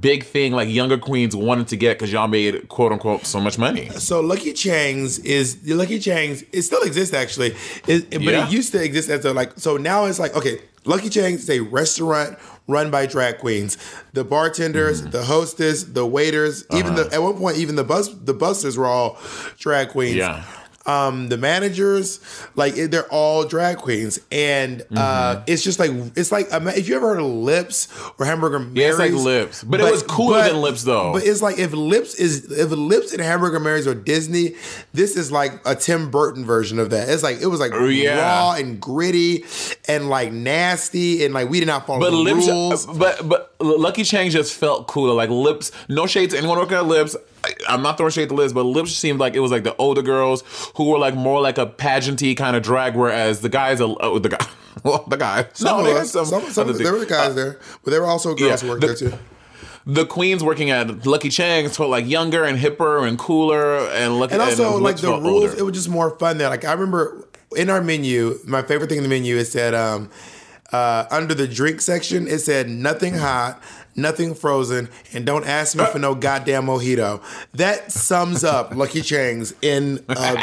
[0.00, 3.59] big thing like younger queens wanted to get because y'all made quote unquote so much
[3.59, 3.88] money.
[3.90, 6.42] So Lucky Chang's is the Lucky Chang's.
[6.52, 7.54] It still exists actually,
[7.87, 8.46] it, but Yeah.
[8.46, 9.52] it used to exist as a like.
[9.57, 13.76] So now it's like okay, Lucky Chang's is a restaurant run by drag queens.
[14.14, 15.11] The bartenders, Mm-hmm.
[15.11, 17.04] the hostess, the waiters, even Uh-huh.
[17.04, 19.18] the at one point even the bus the busters were all
[19.59, 20.16] drag queens.
[20.16, 20.44] Yeah.
[20.87, 22.20] Um, the managers,
[22.57, 25.44] like they're all drag queens, and uh, Mm-hmm.
[25.47, 28.88] it's just like it's like if you ever heard of Lips or Hamburger Mary's, Yeah,
[28.90, 29.64] it's like Lips.
[29.64, 31.14] But it was cooler than Lips, though.
[31.14, 34.57] But it's like if Lips is if Lips and Hamburger Mary's are Disney,
[34.92, 37.09] this is like a Tim Burton version of that.
[37.09, 38.18] It's like it was like Oh, yeah.
[38.20, 39.44] raw and gritty
[39.88, 42.85] and like nasty and like we did not follow But the lips, rules.
[42.87, 45.14] but but Lucky Chang just felt cooler.
[45.14, 47.16] Like lips, no shade to anyone working at lips.
[47.68, 50.02] I'm not throwing shade to lips, but lips seemed like it was like the older
[50.02, 50.42] girls
[50.76, 54.18] who were like more like a pageanty kind of drag, whereas the guys, are, uh,
[54.18, 54.46] the guy,
[54.85, 57.07] well, the guy, Some no, of they had us, some, some, other there were the
[57.07, 59.12] guys there, but there were also girls yeah, who worked the- there too.
[59.87, 64.33] the queens working at Lucky Chang's felt like younger and hipper and cooler and look
[64.33, 65.59] and also and like the rules, older.
[65.59, 66.48] it was just more fun there.
[66.48, 70.09] Like I remember in our menu, my favorite thing in the menu is said um,
[70.72, 73.62] uh, under the drink section, it said nothing hot,
[73.96, 77.22] nothing frozen, and don't ask me for no goddamn mojito.
[77.52, 80.37] That sums up Lucky Chang's in uh,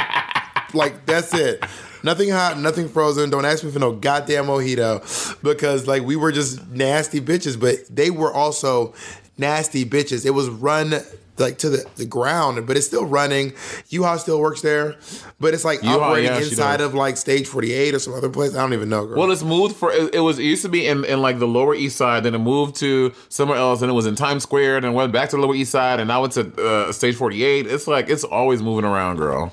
[0.74, 1.64] like that's it.
[2.04, 3.30] Nothing hot, nothing frozen.
[3.30, 7.78] Don't ask me for no goddamn mojito because like we were just nasty bitches, but
[7.90, 8.94] they were also
[9.38, 10.26] nasty bitches.
[10.26, 10.94] It was run
[11.42, 13.54] like to the, the ground, but it's still running.
[13.90, 14.96] U-Haul still works there,
[15.40, 18.56] but it's like operating yeah, inside of like stage 48 or some other place.
[18.56, 19.18] I don't even know, girl.
[19.18, 21.48] Well, it's moved for it, it was it used to be in, in like the
[21.48, 24.82] Lower East Side, then it moved to somewhere else, and it was in Times Square,
[24.82, 27.44] then went back to the Lower East Side, and now it's at uh, Stage Forty
[27.44, 27.68] Eight.
[27.68, 29.52] It's like it's always moving around, girl.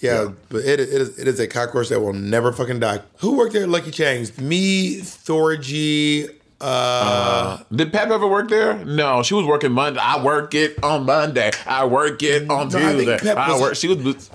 [0.00, 3.00] yeah, but it, it, is, it is a cockroach that will never fucking die.
[3.18, 4.38] Who worked there at Lucky Chang's?
[4.38, 8.84] Me, Thorgy, uh, Did Pep ever work there?
[8.84, 10.00] No, she was working Monday.
[10.00, 11.50] I work it on Monday.
[11.66, 13.18] I work it on No, Tuesday.
[13.18, 13.76] Pep I was- work.
[13.76, 14.30] She was.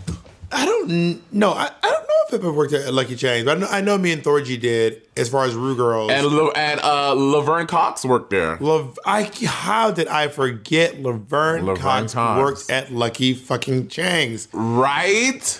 [0.56, 1.52] I don't know.
[1.52, 3.98] I, I don't know if Pippa worked at Lucky Chang's, but I know, I know
[3.98, 6.12] me and Thorgy did as far as Ru Girls.
[6.12, 8.58] And and uh, Laverne Cox worked there.
[8.60, 12.40] Lav- I, how did I forget Laverne, Laverne Cox, Cox.
[12.40, 14.48] worked at Lucky fucking Chang's?
[14.54, 15.60] Right?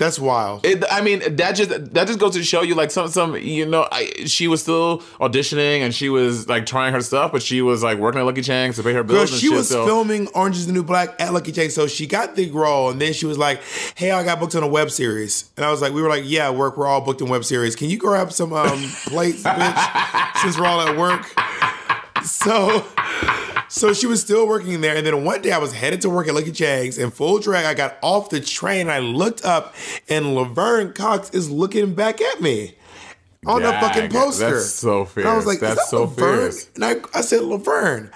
[0.00, 0.64] That's wild.
[0.64, 3.66] It, I mean, that just that just goes to show you, like some some you
[3.66, 7.60] know, I, she was still auditioning and she was like trying her stuff, but she
[7.60, 9.30] was like working at Lucky Chang's to pay her Girl, bills.
[9.32, 11.86] and she shit, was so- filming Orange is the New Black at Lucky Chang's, so
[11.86, 13.60] she got the role, and then she was like,
[13.94, 16.24] "Hey, I got booked on a web series," and I was like, "We were like,
[16.24, 16.78] yeah, work.
[16.78, 17.76] We're all booked in web series.
[17.76, 21.26] Can you grab some um, plates, bitch, since we're all at work?"
[22.24, 22.86] So,
[23.70, 26.28] so she was still working there, and then one day I was headed to work
[26.28, 27.64] at Lucky Chang's in full drag.
[27.64, 29.74] I got off the train, and I looked up,
[30.08, 32.74] and Laverne Cox is looking back at me.
[33.46, 34.50] On the fucking poster.
[34.50, 36.38] that's so And I was like, That's is that so Laverne?
[36.50, 36.68] fierce.
[36.74, 38.10] And I, I said, Laverne,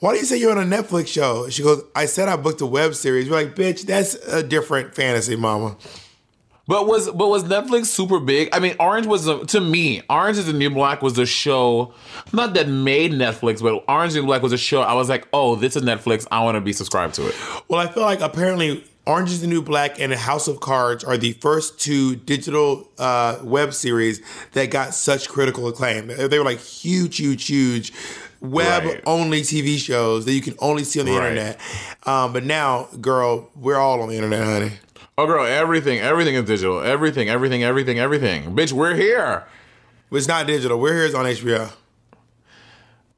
[0.00, 1.48] why do you say you're on a Netflix show?
[1.48, 3.30] She goes, I said I booked a web series.
[3.30, 5.76] We're like, bitch, that's a different fantasy, mama.
[6.66, 8.48] But was but was Netflix super big?
[8.52, 10.00] I mean, Orange was a, to me.
[10.08, 11.92] Orange is the New Black was the show,
[12.32, 14.80] not that made Netflix, but Orange is the New Black was a show.
[14.80, 16.26] I was like, oh, this is Netflix.
[16.30, 17.34] I want to be subscribed to it.
[17.68, 21.18] Well, I feel like apparently Orange is the New Black and House of Cards are
[21.18, 24.22] the first two digital uh, web series
[24.52, 26.06] that got such critical acclaim.
[26.06, 27.92] They were like huge, huge, huge
[28.40, 29.02] web Right.
[29.06, 31.28] only TV shows that you can only see on the Right.
[31.32, 31.60] internet.
[32.04, 34.72] Um, but now, girl, we're all on the internet, honey.
[35.16, 36.80] Oh, girl, everything, everything is digital.
[36.80, 38.54] Everything, everything, everything, everything.
[38.56, 39.44] Bitch, we're here,
[40.10, 40.78] It's not digital.
[40.80, 41.70] We're here on HBO.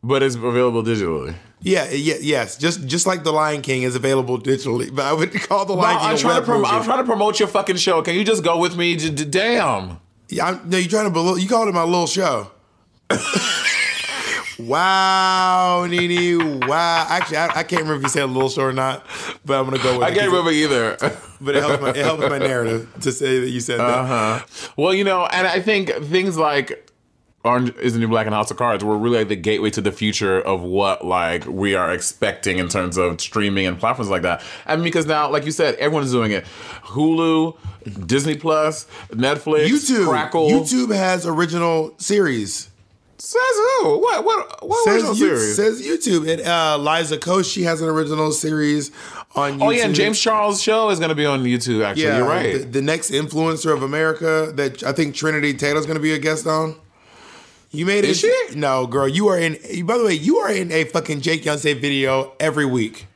[0.02, 1.34] but it's available digitally.
[1.62, 2.58] Yeah, yeah, yes.
[2.58, 5.98] Just just like The Lion King is available digitally, but I would call The Lion
[5.98, 6.70] King I'm trying to prom- movie.
[6.70, 8.02] I'm trying to promote your fucking show.
[8.02, 8.94] Can you just go with me?
[8.96, 9.98] D- d- damn.
[10.28, 11.38] Yeah, I'm, no, you're trying to belittle.
[11.38, 12.50] You called it my little show.
[14.58, 16.60] Wow, Nene.
[16.60, 17.06] Wow.
[17.08, 19.06] Actually, I, I can't remember if you said a little short or not,
[19.44, 20.14] but I'm gonna go with I it.
[20.14, 20.96] can't remember either.
[21.40, 23.98] But it helps my it helps my narrative to say that you said that.
[23.98, 24.72] Uh-huh.
[24.76, 26.90] Well, you know, and I think things like
[27.44, 29.80] Orange is the New Black and House of Cards were really like the gateway to
[29.80, 34.22] the future of what like we are expecting in terms of streaming and platforms like
[34.22, 34.42] that.
[34.66, 36.44] I mean, because now, like you said, everyone's doing it.
[36.84, 37.56] Hulu,
[38.06, 40.08] Disney Plus, Netflix, YouTube.
[40.08, 40.48] Crackle.
[40.48, 42.70] YouTube has original series.
[43.26, 43.40] Says
[43.82, 43.98] who?
[43.98, 44.24] What?
[44.24, 44.68] What?
[44.68, 45.56] What original Says, you, series?
[45.56, 46.30] says YouTube.
[46.32, 48.90] And uh, Liza Koshy has an original series
[49.34, 49.62] on YouTube.
[49.62, 51.84] oh yeah, and James Charles' show is going to be on YouTube.
[51.84, 52.52] Actually, Yeah, you're right.
[52.60, 56.18] The, the next influencer of America that I think Trinity Taylor's going to be a
[56.18, 56.76] guest on.
[57.72, 58.10] You made it.
[58.10, 58.46] Is she?
[58.54, 59.08] No, girl.
[59.08, 59.54] You are in.
[59.84, 63.06] By the way, you are in a fucking Jake Yonsei video every week.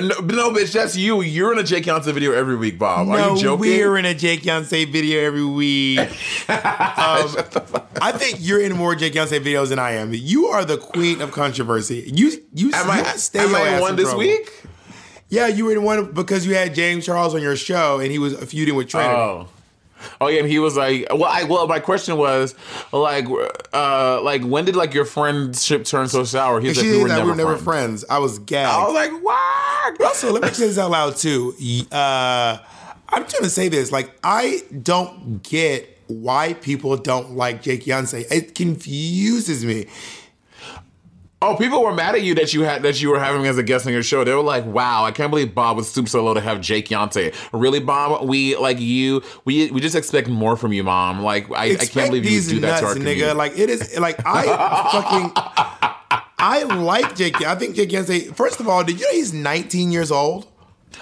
[0.00, 1.20] No, no, bitch, that's you.
[1.20, 3.08] You're in a Jake Johnson video every week, Bob.
[3.08, 3.60] Are no, you joking?
[3.60, 5.98] we're in a Jake Yonsei video every week.
[6.48, 7.36] um,
[8.00, 10.14] I think you're in more Jake Yonsei videos than I am.
[10.14, 12.10] You are the queen of controversy.
[12.12, 13.02] You you, Am you I?
[13.16, 14.20] stay Am I one this trouble.
[14.20, 14.64] week?
[15.28, 18.18] Yeah, you were in one because you had James Charles on your show and he
[18.18, 19.14] was feuding with Trinity.
[19.14, 19.48] Oh.
[20.20, 22.54] Oh yeah, and he was like, well, I well, my question was,
[22.92, 23.26] like,
[23.72, 26.60] uh, like when did like your friendship turn so sour?
[26.60, 28.04] He's like, we were never, we were never friends.
[28.08, 28.70] I was gagged.
[28.70, 30.02] I was like, what?
[30.02, 31.54] Also, let me say this out loud too.
[31.90, 32.58] Uh,
[33.08, 33.92] I'm trying to say this.
[33.92, 38.30] Like, I don't get why people don't like Jake Yonsei.
[38.30, 39.86] It confuses me.
[41.42, 43.64] Oh, people were mad at you that you had that you were having as a
[43.64, 44.22] guest on your show.
[44.22, 46.88] They were like, "Wow, I can't believe Bob was stoop so low to have Jake
[46.88, 48.28] Yonte." Really, Bob?
[48.28, 49.22] We like you.
[49.44, 51.22] We we just expect more from you, Mom.
[51.22, 52.96] Like I, I can't believe you do that to our nigga.
[52.96, 53.32] community.
[53.32, 53.98] Like it is.
[53.98, 54.44] Like I
[54.92, 55.32] fucking.
[56.38, 57.42] I like Jake.
[57.44, 58.34] I think Jake Yonsei.
[58.34, 60.46] First of all, did you know he's 19 years old?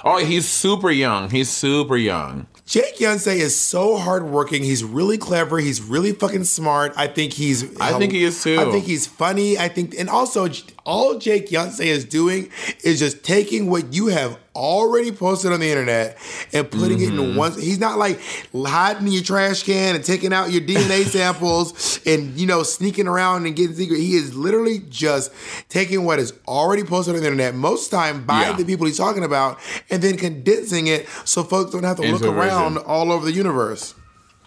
[0.04, 1.30] Oh, he's super young.
[1.30, 2.46] He's super young.
[2.66, 4.62] Jake Yonsei is so hardworking.
[4.62, 5.58] He's really clever.
[5.58, 6.92] He's really fucking smart.
[6.96, 7.64] I think he's.
[7.80, 8.60] I think he is too.
[8.60, 9.58] I think he's funny.
[9.58, 10.48] I think, and also,
[10.90, 12.50] all Jake Yonsei is doing
[12.84, 16.18] is just taking what you have already posted on the internet
[16.52, 17.30] and putting it Mm-hmm.
[17.30, 17.52] in one.
[17.52, 18.20] He's not like
[18.52, 23.06] hiding in your trash can and taking out your DNA samples and you know sneaking
[23.06, 23.98] around and getting secret.
[23.98, 25.32] He is literally just
[25.68, 28.56] taking what is already posted on the internet, most time by Yeah.
[28.56, 29.58] the people he's talking about,
[29.90, 33.94] and then condensing it so folks don't have to look around all over the universe.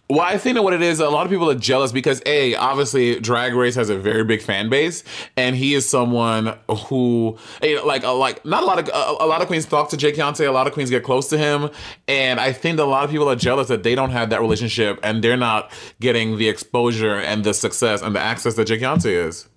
[0.09, 2.55] Well, I think that what it is, a lot of people are jealous because a
[2.55, 5.03] obviously Drag Race has a very big fan base,
[5.37, 9.41] and he is someone who, like, uh, like not a lot of a, a lot
[9.41, 11.69] of queens talk to Jay Yonsei, a lot of queens get close to him,
[12.07, 14.41] and I think that a lot of people are jealous that they don't have that
[14.41, 18.79] relationship and they're not getting the exposure and the success and the access that Jay
[18.79, 19.47] Yonsei is.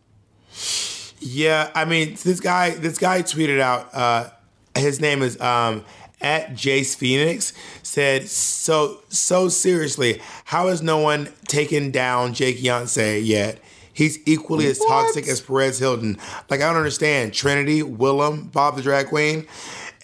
[1.19, 3.93] Yeah, I mean, this guy, this guy tweeted out.
[3.93, 4.31] Uh,
[4.77, 5.85] his name is um,
[6.21, 7.53] at Jace Phoenix.
[7.87, 10.21] Said so so seriously.
[10.47, 13.61] How has no one taken down Jake Yonsei yet?
[13.93, 16.19] He's equally as toxic as Perez Hilton.
[16.51, 17.33] Like I don't understand.
[17.33, 19.47] Trinity, Willem, Bob the drag queen,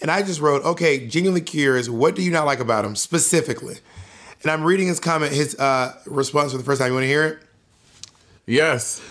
[0.01, 1.89] and I just wrote, okay, genuinely curious.
[1.89, 3.79] What do you not like about him specifically?
[4.43, 6.87] And I'm reading his comment, his uh, response for the first time.
[6.89, 7.39] You want to hear it?
[8.47, 9.03] Yes.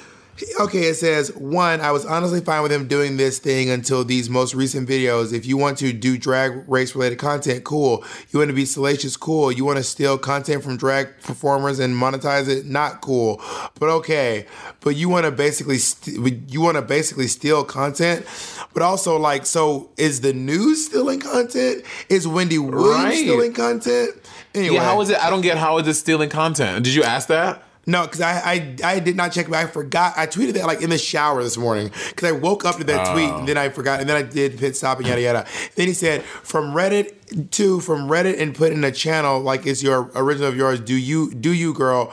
[0.59, 1.81] Okay, it says one.
[1.81, 5.33] I was honestly fine with him doing this thing until these most recent videos.
[5.33, 8.03] If you want to do drag race related content, cool.
[8.31, 9.51] You want to be salacious, cool.
[9.51, 13.41] You want to steal content from drag performers and monetize it, not cool.
[13.79, 14.45] But okay.
[14.79, 16.17] But you want to basically st-
[16.51, 18.25] you want to basically steal content,
[18.73, 21.83] but also like so is the news stealing content?
[22.09, 23.17] Is Wendy Williams Right.
[23.17, 24.11] stealing content?
[24.53, 24.83] Anyway, Yeah.
[24.83, 25.23] How is it?
[25.23, 26.83] I don't get how is it stealing content?
[26.83, 27.63] Did you ask that?
[27.87, 29.51] No, because I, I I did not check.
[29.51, 30.13] I forgot.
[30.15, 33.11] I tweeted that like in the shower this morning because I woke up to that
[33.13, 35.47] tweet and then I forgot and then I did hit stop and yada yada.
[35.75, 39.81] Then he said from Reddit to from Reddit and put in a channel like it's
[39.81, 40.79] your original of yours.
[40.79, 42.07] Do you do you girl?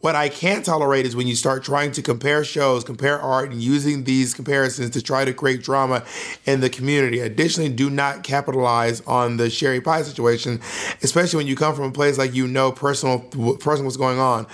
[0.00, 3.62] What I can't tolerate is when you start trying to compare shows, compare art, and
[3.62, 6.04] using these comparisons to try to create drama
[6.44, 7.20] in the community.
[7.20, 10.60] Additionally, do not capitalize on the Sherry Pie situation,
[11.02, 14.46] especially when you come from a place like you know personal personal what's going on.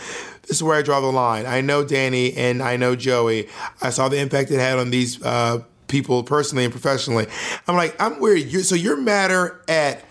[0.51, 1.47] This is where I draw the line.
[1.47, 3.47] I know Danny and I know Joey.
[3.81, 7.29] I saw the impact it had on these uh, people personally and professionally.
[7.69, 8.41] I'm like, I'm weird.
[8.49, 10.05] You're, so you're madder at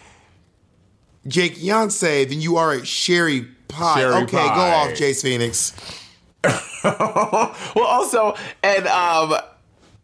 [1.28, 4.00] Jake Yonsei than you are at Sherry Pie.
[4.00, 5.74] Sherry okay, go off, Jace Phoenix.
[6.86, 9.34] well, also, and um,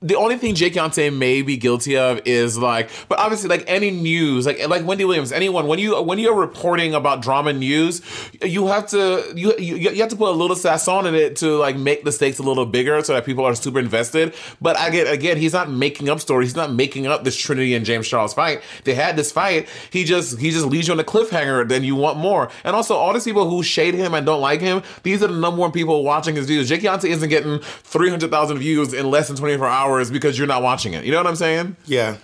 [0.06, 3.90] the only thing Jake Yonsei may be guilty of is like, but obviously, like any
[3.90, 8.04] news, like like Wendy Williams, anyone when you when you're reporting about drama news,
[8.44, 11.58] you have to you you, you have to put a little sasson in it to
[11.58, 14.36] like make the stakes a little bigger so that people are super invested.
[14.62, 16.50] But I get again, he's not making up stories.
[16.50, 18.62] He's not making up this Trinity and James Charles fight.
[18.84, 19.68] They had this fight.
[19.90, 21.68] He just he just leaves you on a cliffhanger.
[21.68, 22.52] Then you want more.
[22.64, 25.40] And also, all these people who shade him and don't like him, these are the
[25.40, 26.68] number one people watching his videos.
[26.68, 30.38] Jake Yonsei isn't getting three hundred thousand views in less than twenty four hours because
[30.38, 31.04] you're not watching it.
[31.06, 31.76] You know what I'm saying?
[31.86, 32.18] Yeah.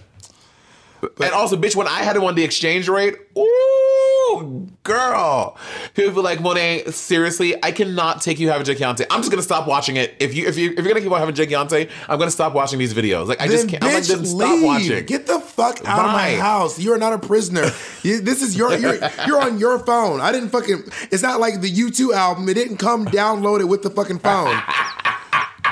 [1.19, 5.57] and also, bitch, when I had him on the X Change Rate, ooh, girl,
[5.95, 9.05] he would be like, Monet, seriously, I cannot take you having Yonsei.
[9.09, 10.15] I'm just gonna stop watching it.
[10.19, 12.53] If you if you if you're gonna keep on having Jake Yonsei, I'm gonna stop
[12.53, 13.27] watching these videos.
[13.27, 13.83] Like I just can't.
[13.83, 15.05] I'm like, bitch, then stop watching.
[15.05, 16.79] Get the fuck out of my house.
[16.79, 17.69] You are not a prisoner.
[18.03, 20.21] You- this is your you're, you're on your phone.
[20.21, 20.83] I didn't fucking.
[21.11, 22.49] It's not like the U2 album.
[22.49, 24.59] It didn't come downloaded with the fucking phone.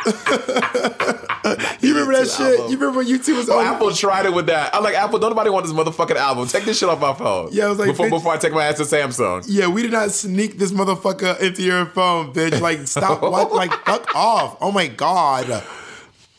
[1.81, 2.59] you remember that shit?
[2.69, 3.65] You remember when U2 was Oh, on?
[3.65, 4.73] Apple tried it with that.
[4.75, 6.47] I'm like, Apple, don't nobody want this motherfucking album.
[6.47, 7.49] Take this shit off my phone.
[7.51, 9.45] Yeah, I was like, before, bitch- before I take my ass to Samsung.
[9.47, 12.59] Yeah, we did not sneak this motherfucker into your phone, bitch.
[12.59, 13.21] Like, stop.
[13.23, 13.51] what?
[13.53, 14.57] Like, fuck off.
[14.61, 15.63] Oh my god.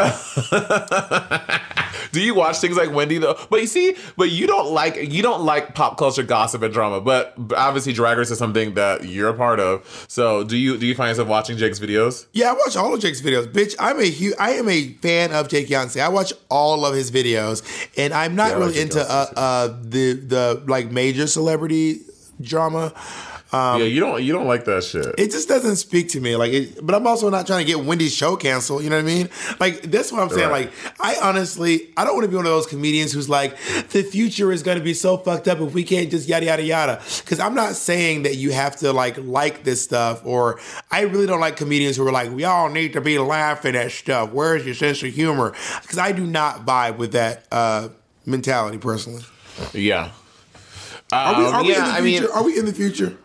[2.13, 3.39] Do you watch things like Wendy though?
[3.51, 7.01] But you see, but you don't like you don't like pop culture gossip and drama.
[7.01, 10.07] But obviously, Drag Race is something that you're a part of.
[10.09, 12.27] So do you do you find yourself watching Jake's videos?
[12.33, 13.77] Yeah, I watch all of Jake's videos, bitch.
[13.79, 16.01] I'm a huge, I am a fan of Jake Yonsei.
[16.01, 17.63] I watch all of his videos,
[17.97, 22.01] and I'm not Yeah, really into uh, uh the the like major celebrity
[22.41, 22.93] drama.
[23.53, 25.07] Um, yeah, you don't you don't like that shit.
[25.19, 26.37] It just doesn't speak to me.
[26.37, 28.85] Like, it, but I'm also not trying to get Wendy's show canceled.
[28.85, 29.29] You know what I mean?
[29.59, 30.51] Like, that's what I'm saying.
[30.51, 30.67] Right.
[30.67, 33.57] Like, I honestly, I don't want to be one of those comedians who's like,
[33.89, 36.63] the future is going to be so fucked up if we can't just yada yada
[36.63, 37.03] yada.
[37.19, 40.61] Because I'm not saying that you have to like like this stuff, or
[40.93, 43.91] I really don't like comedians who are like, we all need to be laughing at
[43.91, 44.31] stuff.
[44.33, 45.55] Where's your sense of humor?
[45.83, 47.89] Because I do not vibe with that uh,
[48.27, 49.25] mentality personally.
[49.73, 50.13] yeah.
[51.13, 52.33] Are we, Um, are we yeah, in the I mean, future?
[52.35, 53.17] are we in the future?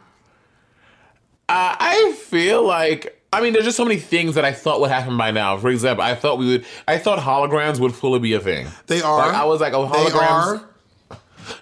[1.48, 4.90] Uh, I feel like I mean, there's just so many things that I thought would
[4.90, 5.58] happen by now.
[5.58, 8.68] For example, I thought we would, I thought holograms would fully be a thing.
[8.88, 9.28] They are.
[9.28, 10.62] Like, I was like, oh, They holograms.
[10.62, 10.70] are.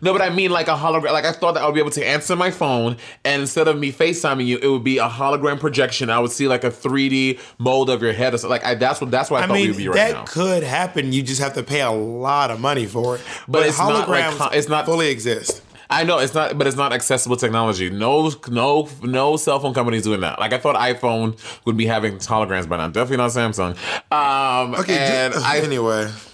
[0.01, 1.11] No, but I mean like a hologram.
[1.11, 3.77] Like I thought that I would be able to answer my phone, and instead of
[3.77, 6.09] me FaceTiming you, it would be a hologram projection.
[6.09, 8.33] I would see like a 3D mold of your head.
[8.33, 8.51] Or something.
[8.51, 10.23] Like I, that's what that's why I, I thought we'd be right that now.
[10.25, 11.11] could happen.
[11.11, 13.21] You just have to pay a lot of money for it.
[13.47, 15.61] But, it's not like holograms—it's not- fully exist.
[15.93, 17.89] I know it's not, but it's not accessible technology.
[17.89, 20.39] No, no, no cell phone companies doing that.
[20.39, 22.87] Like I thought iPhone would be having holograms by now.
[22.87, 23.71] Definitely not Samsung.
[24.11, 26.11] Um, Okay, and I, anyway.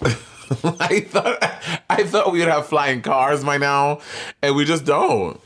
[0.64, 1.38] I thought
[1.88, 4.00] I thought we would have flying cars by now,
[4.42, 5.40] and we just don't.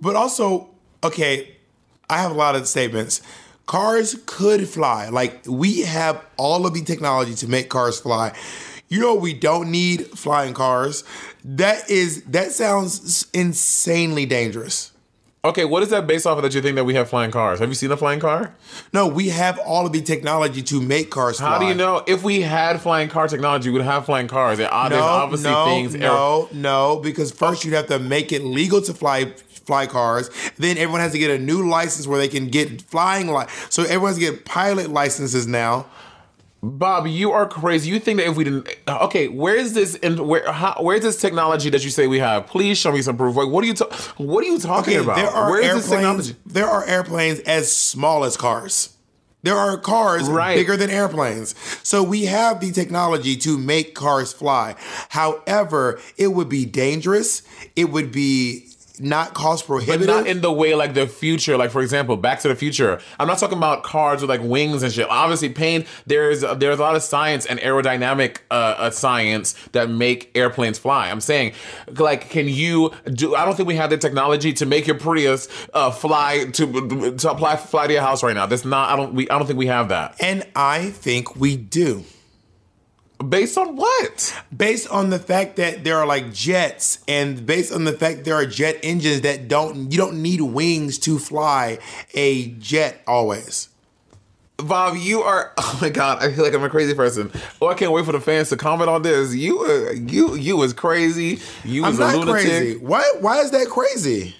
[0.00, 0.70] But also,
[1.02, 1.56] okay,
[2.08, 3.20] I have a lot of statements.
[3.66, 5.08] Cars could fly.
[5.08, 8.34] Like we have all of the technology to make cars fly.
[8.88, 11.04] You know we don't need flying cars.
[11.44, 14.90] That is that sounds insanely dangerous.
[15.44, 17.58] Okay, what is that based off of that you think that we have flying cars?
[17.60, 18.54] Have you seen a flying car?
[18.94, 21.48] No, we have all of the technology to make cars fly.
[21.50, 22.02] How do you know?
[22.06, 24.56] If we had flying car technology, we would have flying cars.
[24.56, 25.94] There are, No, obviously no, things.
[25.94, 26.96] no, no.
[27.02, 29.34] Because first you'd have to make it legal to fly
[29.66, 30.30] fly cars.
[30.56, 33.82] Then everyone has to get a new license where they can get flying li- So
[33.82, 35.84] everyone's get pilot licenses now.
[36.64, 37.90] Bob, you are crazy.
[37.90, 39.96] You think that if we didn't, okay, where is this?
[40.02, 40.50] And where?
[40.50, 42.46] How, where's this technology that you say we have?
[42.46, 43.36] Please show me some proof.
[43.36, 43.74] Like, what are you?
[43.74, 45.16] Ta- what are you talking Okay, about?
[45.16, 46.26] there are where is this airplanes.
[46.28, 46.36] technology?
[46.46, 48.90] There are airplanes as small as cars.
[49.42, 50.56] There are cars Right.
[50.56, 51.54] bigger than airplanes.
[51.82, 54.74] So we have the technology to make cars fly.
[55.10, 57.42] However, it would be dangerous.
[57.76, 58.68] It would be
[59.00, 60.06] not cost But prohibitive.
[60.06, 61.56] not in the way like the future.
[61.56, 63.00] Like for example, Back to the Future.
[63.18, 65.08] I'm not talking about cars with like wings and shit.
[65.10, 65.84] Obviously, pain.
[66.06, 71.10] There's there's a lot of science and aerodynamic uh, uh, science that make airplanes fly.
[71.10, 71.54] I'm saying,
[71.96, 73.34] like, can you do?
[73.34, 77.30] I don't think we have the technology to make your Prius uh, fly to to
[77.30, 78.46] apply fly to your house right now.
[78.46, 78.90] That's not.
[78.90, 79.14] I don't.
[79.14, 79.28] We.
[79.28, 80.16] I don't think we have that.
[80.20, 82.04] and I think we do.
[83.28, 84.34] Based on what?
[84.54, 88.34] based on the fact that there are like jets and based on the fact there
[88.34, 91.78] are jet engines that don't you don't need wings to fly
[92.14, 93.68] a jet always
[94.56, 95.52] Bob, you are.
[95.58, 97.32] Oh my god, I feel like I'm a crazy person.
[97.60, 99.34] Oh, I can't wait for the fans to comment on this.
[99.34, 101.40] You, uh, you, you was crazy.
[101.64, 102.32] You i'm was a lunatic.
[102.46, 104.36] crazy why why is that crazy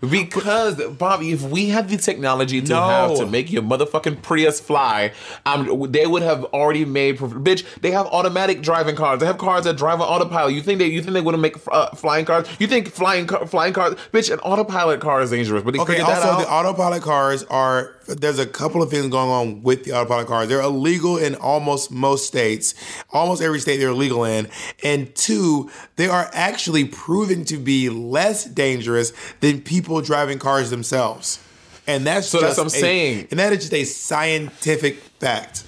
[0.00, 2.80] Because Bobby, if we had the technology to No.
[2.86, 5.12] have to make your motherfucking Prius fly,
[5.44, 7.18] um, they would have already made.
[7.18, 9.20] Bitch, they have automatic driving cars.
[9.20, 10.52] They have cars that drive on autopilot.
[10.54, 10.86] You think they?
[10.86, 12.46] You think they wouldn't make uh, flying cars?
[12.58, 13.94] You think flying car, flying cars?
[14.12, 15.62] Bitch, an autopilot car is dangerous.
[15.62, 19.62] But they okay also the autopilot cars are there's a couple of things going on
[19.62, 20.48] with the autopilot cars.
[20.48, 22.74] They're illegal in almost most states
[23.10, 24.48] almost every state they're illegal in.
[24.82, 31.38] And two they are actually proven to be less dangerous than people driving cars themselves.
[31.86, 33.28] And that's So that's what I'm a- saying.
[33.30, 35.64] and that is just a scientific fact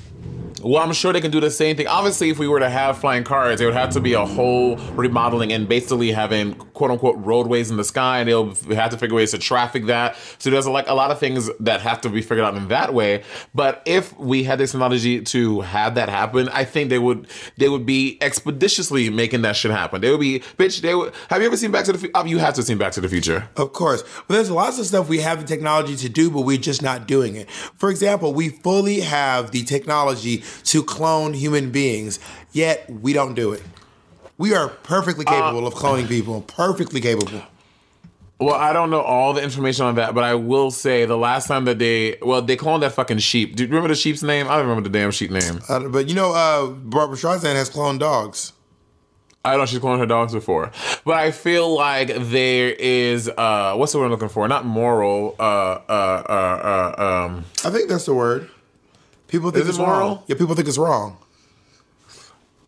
[0.62, 1.86] Well, I'm sure they can do the same thing.
[1.86, 4.76] Obviously, if we were to have flying cars, it would have to be a whole
[4.94, 9.16] remodeling and basically having quote unquote roadways in the sky, and they'll have to figure
[9.16, 10.16] ways to traffic that.
[10.38, 12.94] So there's like a lot of things that have to be figured out in that
[12.94, 13.22] way.
[13.54, 17.68] But if we had this technology to have that happen, I think they would they
[17.68, 20.00] would be expeditiously making that shit happen.
[20.00, 20.80] They would be bitch.
[20.80, 21.14] They would.
[21.30, 21.98] Have you ever seen Back to the?
[21.98, 22.12] Future?
[22.14, 23.48] Oh, You have to have seen Back to the Future.
[23.56, 24.02] Of course.
[24.26, 27.06] But there's lots of stuff we have the technology to do, but we're just not
[27.06, 27.50] doing it.
[27.50, 32.18] For example, we fully have the technology to clone human beings,
[32.52, 33.62] yet we don't do it.
[34.36, 36.42] We are perfectly capable of cloning people.
[36.42, 37.42] Perfectly capable.
[38.40, 41.48] Well, I don't know all the information on that, but I will say the last
[41.48, 43.56] time that they well they cloned that fucking sheep.
[43.56, 44.46] Do you remember the sheep's name?
[44.46, 45.60] I don't remember the damn sheep name.
[45.68, 48.52] Uh, but you know, uh, Barbra Streisand has cloned dogs.
[49.44, 50.70] I don't know she's cloned her dogs before,
[51.04, 54.46] but I feel like there is uh what's the word I'm looking for?
[54.46, 55.34] Not moral.
[55.38, 57.44] Uh uh uh, uh um.
[57.64, 58.50] I think that's the word.
[59.28, 60.00] People think Is it it's moral?
[60.08, 60.22] wrong.
[60.26, 61.18] Yeah, people think it's wrong.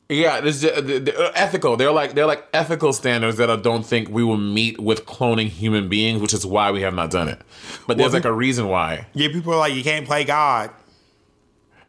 [0.08, 1.76] Yeah, this uh, uh, ethical.
[1.76, 5.48] They're like they're like ethical standards that I don't think we will meet with cloning
[5.48, 7.40] human beings, which is why we have not done it.
[7.86, 9.06] But there's Well, like a reason why.
[9.14, 10.70] Yeah, people are like, you can't play God.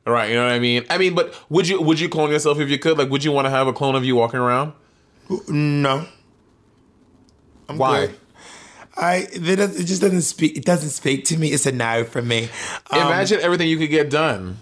[0.06, 0.86] Right, you know what I mean?
[0.90, 2.98] I mean, but would you would you clone yourself if you could?
[2.98, 4.74] Like would you want to have a clone of you walking around?
[5.48, 6.06] No.
[7.70, 8.08] I'm Why?
[8.08, 8.20] good.
[9.02, 10.58] I it, just doesn't speak.
[10.58, 11.50] It doesn't speak to me.
[11.50, 12.50] It's a no for me.
[12.92, 14.60] Um, Imagine everything you could get done.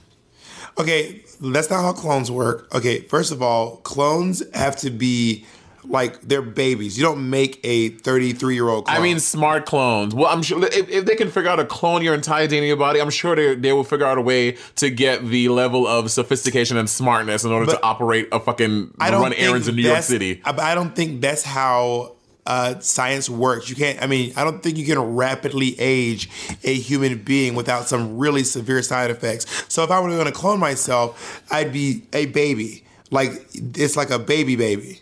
[0.80, 2.74] Okay, that's not how clones work.
[2.74, 5.46] Okay, first of all, clones have to be
[5.84, 6.98] like they're babies.
[6.98, 8.98] You don't make a 33 year old clone.
[8.98, 10.16] I mean, smart clones.
[10.16, 12.64] Well, I'm sure if, if they can figure out to clone your entire DNA in
[12.66, 15.86] your body, I'm sure they, they will figure out a way to get the level
[15.86, 19.68] of sophistication and smartness in order But to operate a fucking I don't run errands
[19.68, 20.42] in New York City.
[20.46, 22.16] I, I don't think that's how
[22.46, 23.70] uh, science works.
[23.70, 24.02] You can't.
[24.02, 26.30] I mean, I don't think you can rapidly age
[26.64, 29.46] a human being without some really severe side effects.
[29.68, 32.84] So if I were going to clone myself, I'd be a baby.
[33.12, 35.02] Like it's like a baby baby.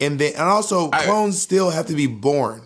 [0.00, 2.62] and then and also I- clones still have to be born.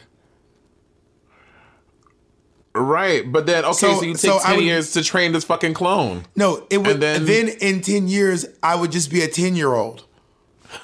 [2.74, 5.32] Right, but then okay, so, So- you take so I ten would- years to train
[5.32, 6.26] this fucking clone.
[6.36, 6.88] No, it would.
[6.88, 10.04] And then- then, in ten years, I would just be a ten year old.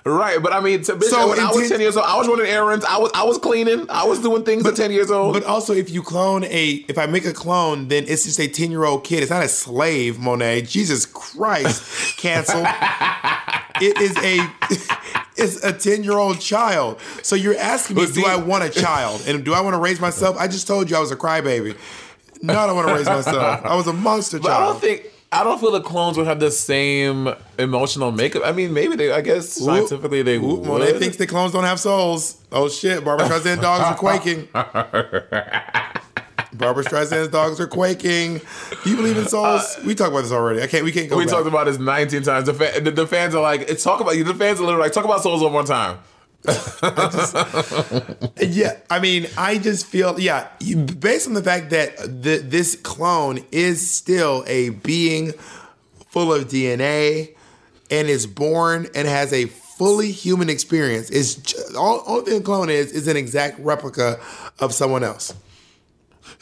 [0.05, 2.29] Right, but I mean, to, bitch, So when I was 10 years old, I was
[2.29, 2.85] running errands.
[2.85, 3.87] I was I was cleaning.
[3.91, 5.35] I was doing things at ten years old.
[5.35, 8.49] But also, if you clone a, if I make a clone, then it's just a
[8.49, 9.23] ten year old kid.
[9.23, 10.63] It's not a slave, Monet.
[10.63, 12.63] Jesus Christ, cancel.
[13.81, 14.51] it is a,
[15.37, 17.01] it's a ten year old child.
[17.23, 20.01] So you're asking me, do I want a child, and do I want to raise
[20.01, 20.37] myself?
[20.39, 21.77] I just told you I was a crybaby.
[22.43, 23.65] No, I don't want to raise myself.
[23.65, 24.73] I was a monster But I child.
[24.73, 28.43] don't think I don't feel the clones would have the same emotional makeup.
[28.45, 29.11] I mean, maybe they.
[29.13, 30.83] I guess scientifically they Ooh, would.
[30.83, 32.37] they think the clones don't have souls.
[32.53, 34.49] Oh shit, Barbra Streisand dogs are quaking.
[36.53, 38.43] Barbra Streisand's dogs are quaking.
[38.85, 39.79] Do you believe in souls?
[39.87, 40.63] we talked about this already.
[40.63, 40.85] I can't.
[40.85, 41.17] We can't go.
[41.17, 41.35] Uh, we back.
[41.35, 42.47] talked about this 19 times.
[42.47, 44.25] The, fa- the, the fans are like, it's talk about you.
[44.25, 45.99] The fans are literally like, talk about souls one more time.
[48.41, 50.49] Yeah, I mean, I just feel yeah,
[50.99, 55.33] based on the fact that the, this clone is still a being
[56.11, 57.35] full of DNA
[57.91, 61.09] and is born and has a fully human experience.
[61.37, 64.19] Ju- all only thing clone is is an exact replica
[64.59, 65.35] of someone else.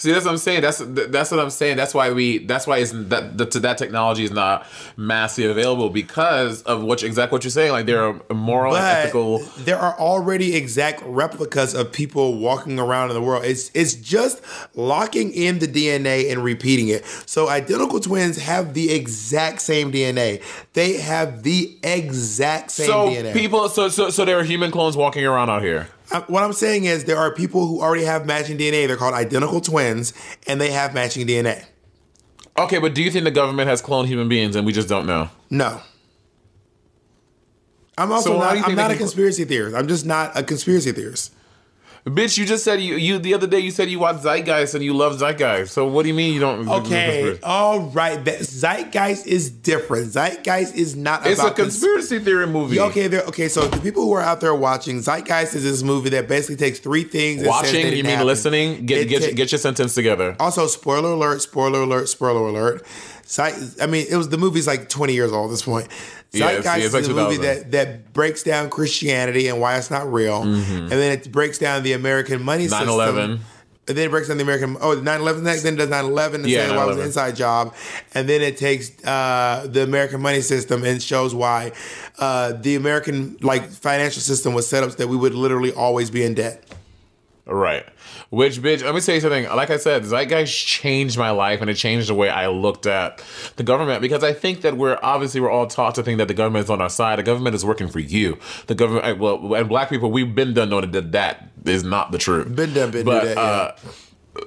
[0.01, 0.63] See, that's what I'm saying.
[0.63, 1.77] That's that's what I'm saying.
[1.77, 2.39] That's why we.
[2.39, 7.37] That's why it's that that, that technology is not massively available because of what exactly
[7.37, 7.73] what you're saying.
[7.73, 9.41] Like there are moral and ethical.
[9.59, 13.45] there are already exact replicas of people walking around in the world.
[13.45, 14.43] It's it's just
[14.75, 17.05] locking in the DNA and repeating it.
[17.27, 20.43] So identical twins have the exact same DNA.
[20.73, 23.35] They have the exact same So DNA.
[23.35, 25.89] people, so so so there are human clones walking around out here.
[26.27, 28.87] What I'm saying is there are people who already have matching DNA.
[28.87, 30.13] They're called identical twins,
[30.47, 31.65] and they have matching DNA.
[32.59, 35.07] Okay, but do you think the government has cloned human beings and we just don't
[35.07, 35.31] know?
[35.51, 35.81] No.
[37.97, 38.57] I'm also So not.
[38.69, 39.77] I'm not a conspiracy theorist.
[39.77, 41.33] I'm just not a conspiracy theorist.
[42.07, 44.83] Bitch, you just said you you the other day you said you watch Zeitgeist and
[44.83, 45.69] you love Zeitgeist.
[45.69, 46.67] So what do you mean you don't?
[46.67, 48.25] Okay, all right.
[48.25, 50.07] That Zeitgeist is different.
[50.13, 52.81] Zeitgeist is not It's a about cons- conspiracy theory movie.
[52.81, 53.23] Okay, there.
[53.25, 56.57] Okay, so the people who are out there watching Zeitgeist is this movie that basically
[56.57, 57.47] takes three things.
[57.47, 58.27] Watching, you mean happen.
[58.27, 58.87] listening?
[58.87, 60.37] Get It get ta- get your sentence together.
[60.41, 61.43] Also, spoiler alert!
[61.43, 62.09] Spoiler alert!
[62.09, 62.83] Spoiler alert!
[63.39, 65.89] I mean, it was the movie's like 20 years old at this point.
[66.33, 70.13] Zeitgeist yeah, it's is a movie that that breaks down Christianity and why it's not
[70.13, 72.89] real, and then it breaks down the American money system.
[72.89, 73.41] 9/11.
[73.89, 76.47] And then it breaks down the American oh 9/11 next then it does 9/11 and
[76.47, 77.75] Yeah, saying why it was an inside job,
[78.15, 81.73] and then it takes uh, the American money system and shows why
[82.19, 86.11] uh, the American like financial system was set up so that we would literally always
[86.11, 86.63] be in debt.
[87.47, 87.87] Right.
[88.31, 88.85] Which bitch?
[88.85, 89.45] Let me tell you something.
[89.49, 93.25] Like I said, Zeitgeist changed my life, and it changed the way I looked at
[93.57, 96.35] the government because I think that we're obviously we're all taught to think that the
[96.35, 97.19] government is on our side.
[97.19, 98.39] The government is working for you.
[98.69, 102.19] The government, well, and black people, we've been done knowing that that is not the
[102.19, 102.55] truth.
[102.55, 103.43] Been done, been do but, that, yeah.
[103.43, 103.77] uh,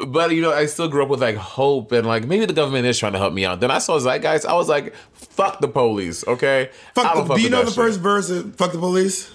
[0.07, 2.85] but you know, I still grew up with like hope and like maybe the government
[2.85, 3.59] is trying to help me out.
[3.59, 4.45] Then I saw Zeitgeist.
[4.45, 6.69] I was like, "Fuck the police." Okay.
[6.95, 7.75] Fuck the, do you know the shit.
[7.75, 9.29] first verse of "Fuck the Police"?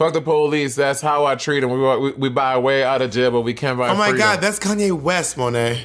[0.00, 0.76] Fuck the police.
[0.76, 1.68] That's how I treat them.
[1.72, 4.16] We, we, we buy a way out of jail, but we can't buy Oh my.
[4.16, 5.84] God, that's Kanye West, Monet.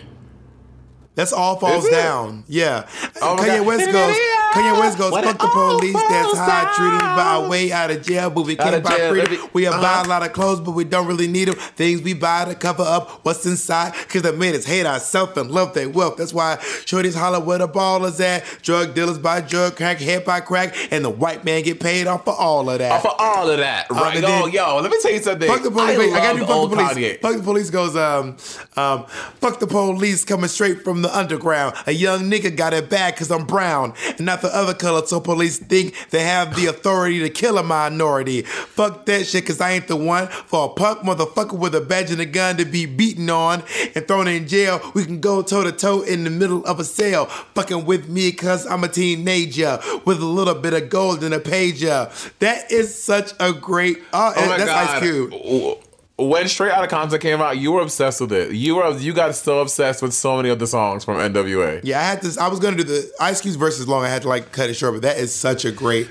[1.15, 2.43] That's all falls down.
[2.47, 2.87] Yeah.
[3.21, 3.67] Oh Kanye God.
[3.67, 4.15] West goes.
[4.53, 5.11] Kanye West goes.
[5.13, 5.93] Fuck the police.
[5.93, 7.15] That's how I treat them.
[7.15, 9.31] Buy a way out of jail, but we can't buy freedom.
[9.31, 9.41] baby.
[9.53, 10.03] We buy Uh-huh.
[10.05, 11.55] a lot of clothes, but we don't really need them.
[11.55, 13.93] Things we buy to cover up what's inside.
[14.09, 16.17] Cause the men is hate ourselves and love their wealth.
[16.17, 18.43] That's why shorties holler where the ball is at.
[18.61, 22.25] Drug dealers buy drug, crack, head by crack, and the white man get paid off
[22.25, 22.91] for all of that.
[22.91, 24.21] Off For all of that, right?
[24.21, 25.47] then- oh, yo, let me tell you something.
[25.47, 25.97] Fuck the police.
[25.97, 26.91] I, I gotta do fuck the police.
[26.91, 27.21] Kanye.
[27.21, 28.35] Fuck the police goes, um,
[28.75, 29.05] um,
[29.39, 31.75] fuck the police coming straight from the underground.
[31.85, 35.19] A young nigga got it bad cause I'm brown and not the other color, so
[35.19, 38.41] police think they have the authority to kill a minority.
[38.41, 42.11] Fuck that shit cause I ain't the one for a punk motherfucker with a badge
[42.11, 44.81] and a gun to be beaten on and thrown in jail.
[44.93, 47.25] We can go toe to toe in the middle of a cell.
[47.25, 51.39] Fucking with me cause I'm a teenager with a little bit of gold in a
[51.39, 52.09] pager.
[52.39, 54.89] That is such a great, oh, Oh my that's god!
[54.95, 55.84] Ice Cube.
[56.17, 58.53] When Straight Outta Compton came out, you were obsessed with it.
[58.53, 61.81] You were you got so obsessed with so many of the songs from NWA.
[61.83, 62.37] Yeah, I had to.
[62.39, 64.05] I was gonna do the Ice Cube's versus long.
[64.05, 66.09] I had to like cut it short, but that is such a great.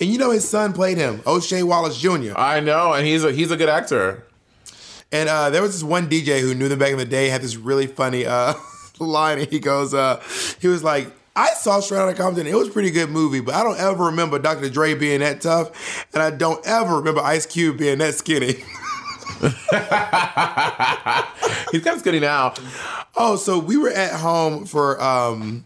[0.00, 2.32] And you know his son played him, O'Shea Wallace Jr.
[2.36, 4.26] I know, and he's a he's a good actor.
[5.10, 7.28] And uh, there was this one DJ who knew them back in the day.
[7.28, 8.54] Had this really funny uh,
[8.98, 10.22] line, and he goes, uh,
[10.58, 11.08] he was like.
[11.34, 12.46] I saw Straight Outta Compton.
[12.46, 14.68] It was a pretty good movie, but I don't ever remember Dr.
[14.68, 18.62] Dre being that tough, and I don't ever remember Ice Cube being that skinny.
[21.70, 22.54] He's kind of skinny now.
[23.16, 25.64] Oh, so we were at home for um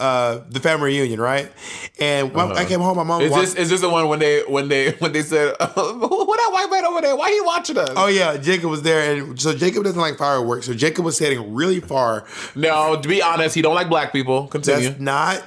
[0.00, 1.52] uh, the family reunion, right?
[2.00, 3.20] And when I came home, my mom.
[3.20, 3.26] Uh-huh.
[3.26, 5.76] Is walked- this is this the one when they when they when they said "What
[5.76, 7.14] that white man over there?
[7.14, 7.90] Why he watching us?
[7.96, 10.66] Oh yeah, Jacob was there, and so Jacob doesn't like fireworks.
[10.66, 12.24] So Jacob was standing really far.
[12.56, 14.48] No, to be honest, he don't like black people.
[14.48, 14.88] Continue.
[14.88, 15.44] That's not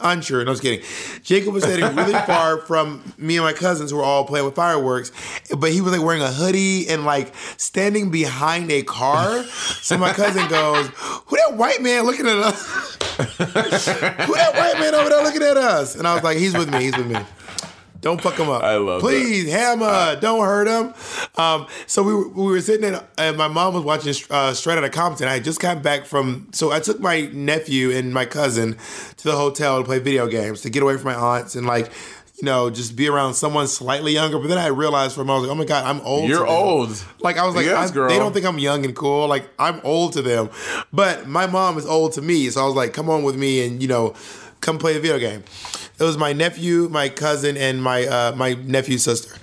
[0.00, 0.44] unsure.
[0.44, 0.84] No, I was kidding.
[1.22, 4.54] Jacob was standing really far from me and my cousins who were all playing with
[4.54, 5.12] fireworks,
[5.56, 9.42] but he was like wearing a hoodie and like standing behind a car.
[9.44, 12.96] So my cousin goes, "Who that white man looking at us?
[13.16, 16.72] Who that white man over there looking at us?" And I was like, "He's with
[16.72, 16.84] me.
[16.84, 17.18] He's with me."
[18.02, 18.62] Don't fuck him up.
[18.62, 19.08] I love that.
[19.08, 20.92] Please, Hammer, don't hurt him.
[21.36, 24.76] Um, so we were, we were sitting there, and my mom was watching uh, Straight
[24.76, 25.28] Outta Compton.
[25.28, 28.76] I just got back from, so I took my nephew and my cousin
[29.18, 31.92] to the hotel to play video games to get away from my aunts and like,
[32.40, 34.36] you know, just be around someone slightly younger.
[34.40, 36.28] But then I realized for a moment, I was like, oh my god, I'm old.
[36.28, 37.04] You're old.
[37.20, 38.08] Like I was like, Yes, I- girl.
[38.08, 39.28] they don't think I'm young and cool.
[39.28, 40.50] Like I'm old to them,
[40.92, 42.50] but my mom is old to me.
[42.50, 44.14] So I was like, come on with me and you know,
[44.60, 45.44] come play a video game.
[46.02, 49.36] It was my nephew, my cousin, and my uh, my nephew's sister,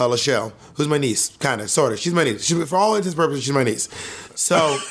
[0.00, 2.00] uh, Lachelle, who's my niece, kind of, sort of.
[2.00, 2.44] She's my niece.
[2.44, 3.88] She, for all intents and purposes, she's my niece.
[4.34, 4.78] So.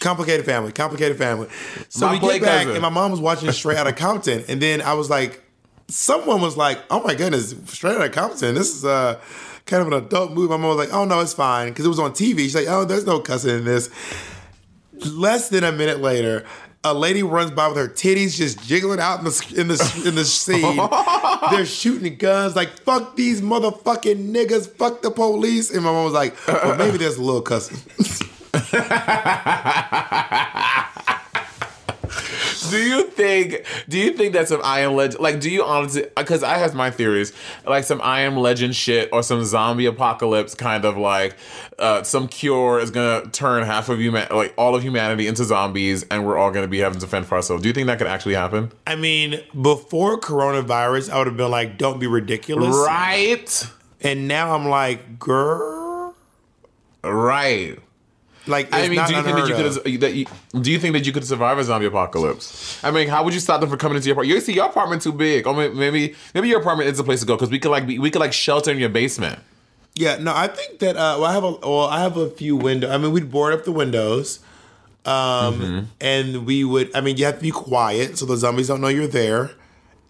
[0.00, 1.48] Complicated family, complicated family.
[1.88, 2.74] So My we get back, cousin.
[2.74, 5.42] and my mom was watching Straight Outta Compton, and then I was like,
[5.88, 9.18] someone was like, "Oh my goodness, Straight Outta Compton, this is uh,
[9.66, 11.88] kind of an adult movie." My mom was like, "Oh no, it's fine," because it
[11.88, 12.38] was on TV.
[12.42, 13.90] She's like, "Oh, there's no cussing in this."
[15.04, 16.44] Less than a minute later,
[16.90, 20.14] a lady runs by with her titties just jiggling out in the in the in
[20.14, 20.76] the scene.
[21.50, 26.14] They're shooting guns like "fuck these motherfucking niggas, fuck the police," and my mom was
[26.14, 27.78] like, "Well, maybe there's a little cussing."
[32.70, 33.64] Do you think?
[33.88, 35.22] Do you think that some I Am Legend?
[35.22, 36.06] Like, do you honestly?
[36.16, 37.32] Because I have my theories.
[37.66, 41.36] Like some I Am Legend shit or some zombie apocalypse kind of like
[41.78, 46.04] uh, some cure is gonna turn half of human, like all of humanity into zombies,
[46.10, 47.62] and we're all gonna be having to fend for ourselves.
[47.62, 48.72] Do you think that could actually happen?
[48.86, 53.66] I mean, before coronavirus, I would have been like, "Don't be ridiculous," Right.
[54.00, 56.14] and now I'm like, "Girl."
[57.04, 57.78] Right.
[58.48, 60.26] Like, I mean, do you think that you could that you,
[60.60, 62.82] do you think that you could survive a zombie apocalypse?
[62.82, 64.34] I mean, how would you stop them from coming into your apartment?
[64.34, 65.46] You see, your apartment too big.
[65.46, 67.98] Or maybe maybe your apartment is the place to go because we could like be,
[67.98, 69.38] we could like shelter in your basement.
[69.94, 70.96] Yeah, no, I think that.
[70.96, 72.90] Uh, well, I have a well, I have a few windows.
[72.90, 74.38] I mean, we'd board up the windows,
[75.04, 75.14] um,
[75.60, 75.78] Mm-hmm.
[76.00, 76.94] and we would.
[76.94, 79.50] I mean, you have to be quiet so the zombies don't know you're there.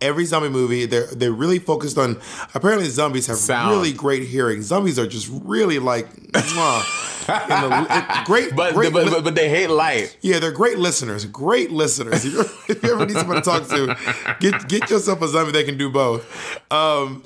[0.00, 2.20] Every zombie movie, they're they're really focused on.
[2.54, 3.70] Apparently, zombies have Sound.
[3.74, 4.62] really great hearing.
[4.62, 9.70] Zombies are just really like, in the, great, But great but, but but they hate
[9.70, 10.16] light.
[10.20, 11.24] Yeah, they're great listeners.
[11.24, 12.24] Great listeners.
[12.24, 13.96] If you, if you ever need someone to talk to,
[14.40, 16.24] get get yourself a zombie that can do both.
[16.72, 17.24] Um,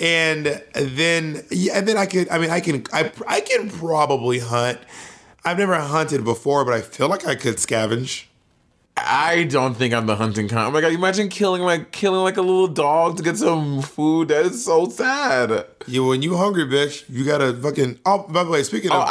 [0.00, 2.28] and then yeah, and then I could.
[2.28, 2.84] I mean, I can.
[2.92, 4.78] I I can probably hunt.
[5.44, 8.24] I've never hunted before, but I feel like I could scavenge.
[9.06, 10.66] I don't think I'm the hunting kind.
[10.66, 10.92] Oh my god!
[10.92, 14.28] Imagine killing like killing like a little dog to get some food.
[14.28, 15.66] That is so sad.
[15.86, 17.98] You when you hungry, bitch, you gotta fucking.
[18.06, 19.08] Oh, by the way, speaking Oh, of,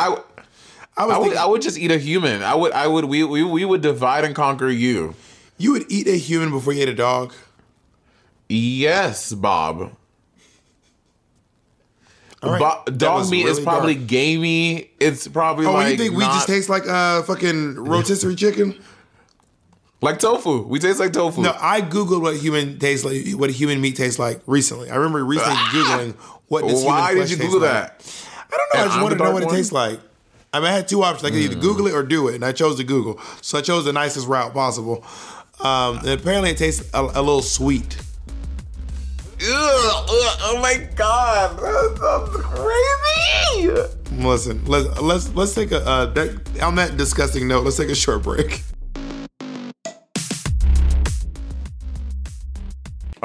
[0.97, 2.43] I, I I would I would just eat a human.
[2.43, 5.15] I would I would we we, we would divide and conquer you.
[5.57, 7.33] you would eat a human before you ate a dog.
[8.49, 9.91] Yes, Bob.
[12.43, 12.59] Right.
[12.85, 14.07] Bo- dog meat is probably dark.
[14.07, 14.91] gamey.
[14.99, 18.79] It's probably Oh, like you think we just taste like uh fucking rotisserie chicken?
[20.02, 20.64] Like tofu.
[20.64, 21.41] We taste like tofu.
[21.41, 24.89] No, I googled what human tastes like, what human meat tastes like recently.
[24.89, 26.14] I remember recently googling
[26.48, 28.00] what does Why human did you flesh Google that?
[28.00, 28.54] Like.
[28.54, 28.80] I don't know.
[28.80, 30.00] I And just I'm wanted to know what it tastes like.
[30.54, 31.26] I mean, I had two options.
[31.26, 33.20] I could either Google it or do it, and I chose to Google.
[33.41, 35.04] So I chose the nicest route possible.
[35.60, 37.98] Um, and apparently, it tastes a, a little sweet.
[39.39, 44.24] Oh my god, that sounds crazy.
[44.24, 47.64] Listen, let's let's let's take a uh, that, on that disgusting note.
[47.64, 48.64] Let's take a short break.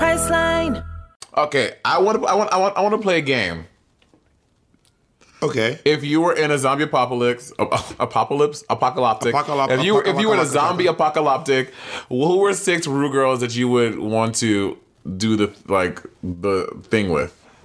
[0.00, 0.84] Priceline.
[1.36, 3.66] Okay, I want to I want I want I want to play a game.
[5.42, 5.78] Okay.
[5.84, 9.34] If you were in a zombie apocalypse, apocalypse, apocalyptic.
[9.34, 11.72] Apocalyp- if you were if you were in a zombie apocalyptic,
[12.08, 14.78] who were six Ru girls that you would want to
[15.16, 17.36] do the like the thing with?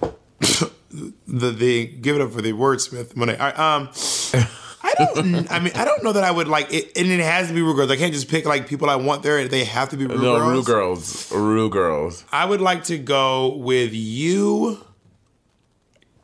[0.90, 3.34] the the give it up for the wordsmith money.
[3.34, 3.88] All right, um,
[4.86, 5.50] I don't.
[5.50, 7.60] I mean, I don't know that I would like it, and it has to be
[7.60, 7.90] real girls.
[7.90, 9.46] I can't just pick like people I want there.
[9.48, 10.22] They have to be real girls.
[10.22, 10.52] no, girls.
[10.52, 12.24] real girls, real girls.
[12.30, 14.84] I would like to go with you,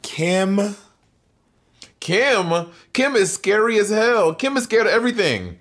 [0.03, 0.77] Kim.
[1.99, 4.35] Kim, Kim is scary as hell.
[4.35, 5.59] Kim is scared of everything.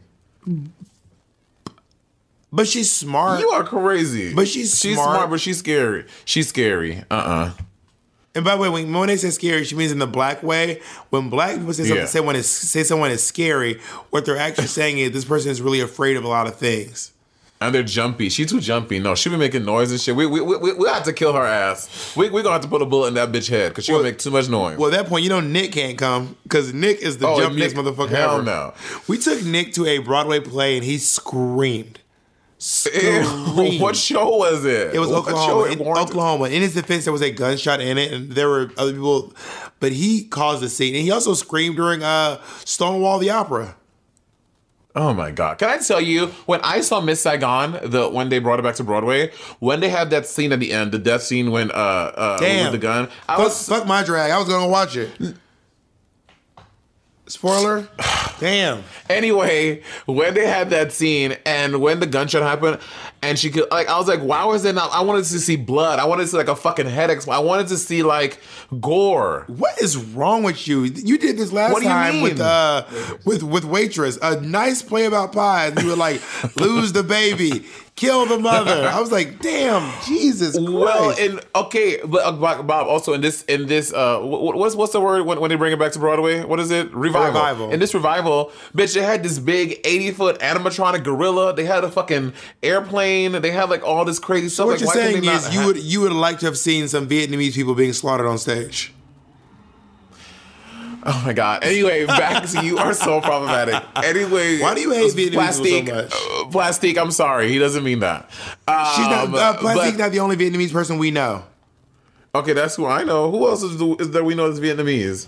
[2.51, 3.39] But she's smart.
[3.39, 4.33] You are crazy.
[4.33, 5.15] But she's she's smart.
[5.15, 6.05] smart, but she's scary.
[6.25, 7.03] She's scary.
[7.09, 7.51] Uh uh
[8.33, 10.81] And by the way, when, when says scary, she means in the black way.
[11.09, 12.05] When black people say something, Yeah.
[12.05, 13.79] say when is say someone is scary,
[14.09, 17.11] what they're actually saying is this person is really afraid of a lot of things.
[17.59, 18.29] And they're jumpy.
[18.29, 18.97] She too jumpy.
[18.97, 20.15] No, she be making noise and shit.
[20.15, 22.15] We we we, we, we have to kill her ass.
[22.15, 23.99] We we gonna have to put a bullet in that bitch head because she Well-
[24.01, 24.77] gonna make too much noise.
[24.79, 27.55] Well, at that point, you know Nick can't come because Nick is the Oh, jumpiest
[27.55, 28.43] Nick- motherfucker hell ever.
[28.43, 28.73] no.
[29.07, 31.99] We took Nick to a Broadway play and he screamed.
[32.93, 33.23] Ew,
[33.79, 34.93] what show was it?
[34.93, 35.45] It was What Oklahoma.
[35.47, 36.45] show In Oklahoma.
[36.45, 39.33] In his defense, there was a gunshot in it, and there were other people,
[39.79, 40.93] but he caused the scene.
[40.93, 43.75] And he also screamed during uh, Stonewall the Opera.
[44.93, 45.57] Oh my god!
[45.57, 48.75] Can I tell you when I saw Miss Saigon, the when they brought it back
[48.75, 51.73] to Broadway, when they had that scene at the end, the death scene when uh
[51.73, 52.65] uh Damn.
[52.65, 54.31] with the gun, I Fuck, was fuck my drag.
[54.31, 55.09] I was gonna watch it.
[57.31, 57.87] Spoiler.
[58.39, 58.83] Damn.
[59.09, 62.79] Anyway, when they had that scene and when the gunshot happened,
[63.21, 64.91] and she could like, I was like, why was it not?
[64.91, 65.99] I wanted to see blood.
[65.99, 67.09] I wanted to see like a fucking head.
[67.11, 68.39] Exp- I wanted to see like
[68.79, 69.45] gore.
[69.47, 70.83] What is wrong with you?
[70.83, 72.41] You did this last What do you time with mean?
[72.41, 72.87] uh
[73.25, 74.17] with with waitress.
[74.21, 75.73] A nice play about pies.
[75.81, 76.19] You were like,
[76.57, 77.65] lose the baby,
[78.01, 78.87] kill the mother.
[78.87, 80.71] I was like, damn, Jesus Christ.
[80.71, 82.31] Well, and okay, but uh,
[82.63, 85.71] Bob, also in this in this uh, what's what's the word when, when they bring
[85.71, 86.43] it back to Broadway?
[86.43, 86.91] What is it?
[86.93, 87.27] Revival.
[87.27, 87.71] Revival.
[87.71, 91.55] In this revival, bitch, they had this big eighty foot animatronic gorilla.
[91.55, 92.33] They had a fucking
[92.63, 93.33] airplane.
[93.33, 94.67] They had like all this crazy stuff.
[94.67, 97.07] what like, you're saying is you ha- would you would like to have seen some
[97.07, 98.93] Vietnamese people being slaughtered on stage.
[101.03, 101.63] Oh my god.
[101.63, 103.81] Anyway, back to you are so problematic.
[104.03, 105.85] Anyway, Why do you hate Vietnamese Plastique?
[105.85, 106.47] people so much?
[106.47, 106.97] uh, Plastique.
[106.97, 107.49] I'm sorry.
[107.49, 108.29] He doesn't mean that.
[108.31, 111.43] She's not Um, uh, Plastique's but- not the only Vietnamese person we know.
[112.35, 113.29] Okay, that's who I know.
[113.31, 115.25] Who else is, the, is there we know is Vietnamese?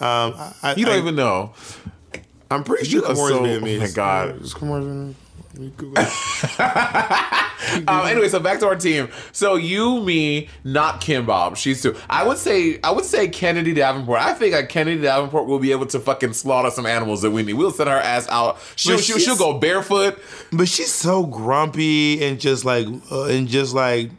[0.00, 1.52] Um, I, You don't I, even know.
[2.50, 3.76] I'm pretty sure You are so- Vietnamese.
[3.78, 4.42] oh my God.
[4.42, 5.14] Is Kamor's Vietnamese?
[7.88, 9.08] Um, anyway, so back to our team.
[9.32, 11.56] So you, me, not Kim Bob.
[11.56, 11.96] She's two.
[12.08, 14.20] I would say, I would say Kennedy Davenport.
[14.20, 17.42] I think like Kennedy Davenport will be able to fucking slaughter some animals that we
[17.42, 17.54] need.
[17.54, 18.58] We'll send her ass out.
[18.76, 20.18] She'll, she'll, she'll go barefoot.
[20.52, 24.10] But she's so grumpy and just like uh, and just like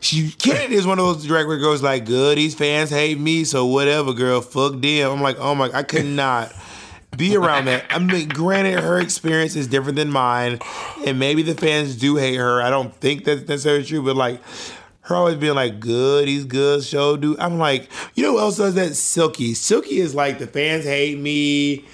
[0.00, 2.36] she Kennedy is one of those drag queen girls like good.
[2.38, 4.40] These fans hate me, so whatever, girl.
[4.40, 5.10] Fuck them.
[5.10, 6.52] I'm like, oh my, I could not
[7.16, 7.84] be around that.
[7.90, 10.58] I mean, granted, her experience is different than mine,
[11.06, 12.60] and maybe the fans do hate her.
[12.62, 14.40] I don't think that's necessarily true, but like.
[15.02, 17.40] Her always being like, good, he's good, show dude.
[17.40, 18.94] I'm like, you know who else does that?
[18.94, 19.54] Silky.
[19.54, 21.86] Silky is like, the fans hate me.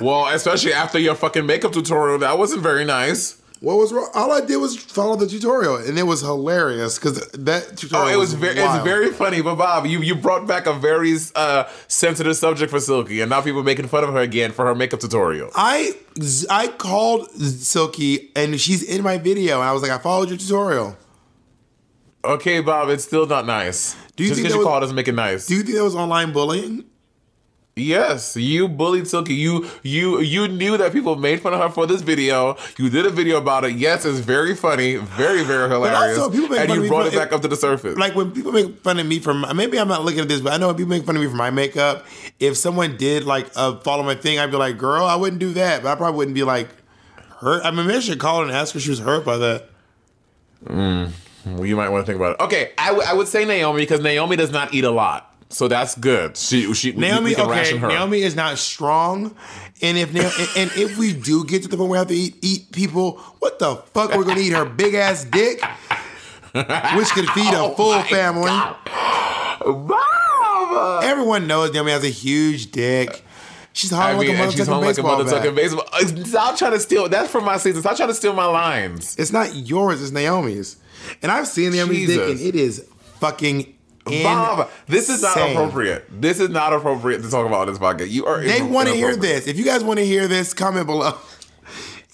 [0.00, 3.40] Well, especially after your fucking makeup tutorial, that wasn't very nice.
[3.60, 4.10] What was wrong?
[4.14, 8.08] All I did was follow the tutorial, and it was hilarious because that tutorial.
[8.08, 9.40] Oh, it was very, it's very funny.
[9.40, 13.40] But Bob, you you brought back a very uh, sensitive subject for Silky, and now
[13.40, 15.50] people are making fun of her again for her makeup tutorial.
[15.54, 15.94] I
[16.50, 20.36] I called Silky, and she's in my video, and I was like, I followed your
[20.38, 20.96] tutorial.
[22.24, 23.94] Okay, Bob, it's still not nice.
[24.16, 25.46] Do you Just think because you was- called doesn't make it nice.
[25.46, 26.84] Do you think that was online bullying?
[27.86, 29.34] Yes, you bullied Silky.
[29.34, 32.56] You you you knew that people made fun of her for this video.
[32.78, 33.74] You did a video about it.
[33.74, 36.18] Yes, it's very funny, very very hilarious.
[36.18, 37.98] also, people make and fun of you me brought it back up to the surface.
[37.98, 40.40] Like when people make fun of me for my, maybe I'm not looking at this,
[40.40, 42.06] but I know when people make fun of me for my makeup.
[42.40, 45.52] If someone did like uh, follow my thing, I'd be like, "Girl, I wouldn't do
[45.52, 46.70] that," but I probably wouldn't be like
[47.40, 47.62] hurt.
[47.62, 49.36] I mean, maybe I should call her and ask her if she was hurt by
[49.36, 49.68] that.
[50.66, 52.40] Well, you might want to think about it.
[52.42, 55.68] Okay, I, w- I would say Naomi because Naomi does not eat a lot, so
[55.68, 56.36] that's good.
[56.36, 57.78] She she Naomi, we okay.
[57.78, 59.34] Naomi is not strong,
[59.82, 62.08] and if Na- and, and if we do get to the point where we have
[62.08, 65.62] to eat eat people, what the fuck we're gonna eat her big ass dick,
[66.52, 68.50] which could feed a Oh full family.
[71.04, 73.22] Everyone knows Naomi has a huge dick.
[73.72, 76.24] She's hung I like mean, a and she's motherfucking hung like a baseball motherfucking baseball.
[76.24, 77.08] Stop trying to steal.
[77.08, 77.82] That's from my season.
[77.82, 79.16] Stop trying to steal my lines.
[79.18, 80.76] It's not yours, it's Naomi's.
[81.22, 82.88] And I've seen Naomi's dick, and it is
[83.20, 83.74] fucking
[84.22, 86.04] Bob, this is not appropriate.
[86.10, 88.10] This is not appropriate to talk about on this podcast.
[88.10, 88.40] You are.
[88.40, 89.46] They want to hear this.
[89.46, 91.14] If you guys want to hear this, comment below.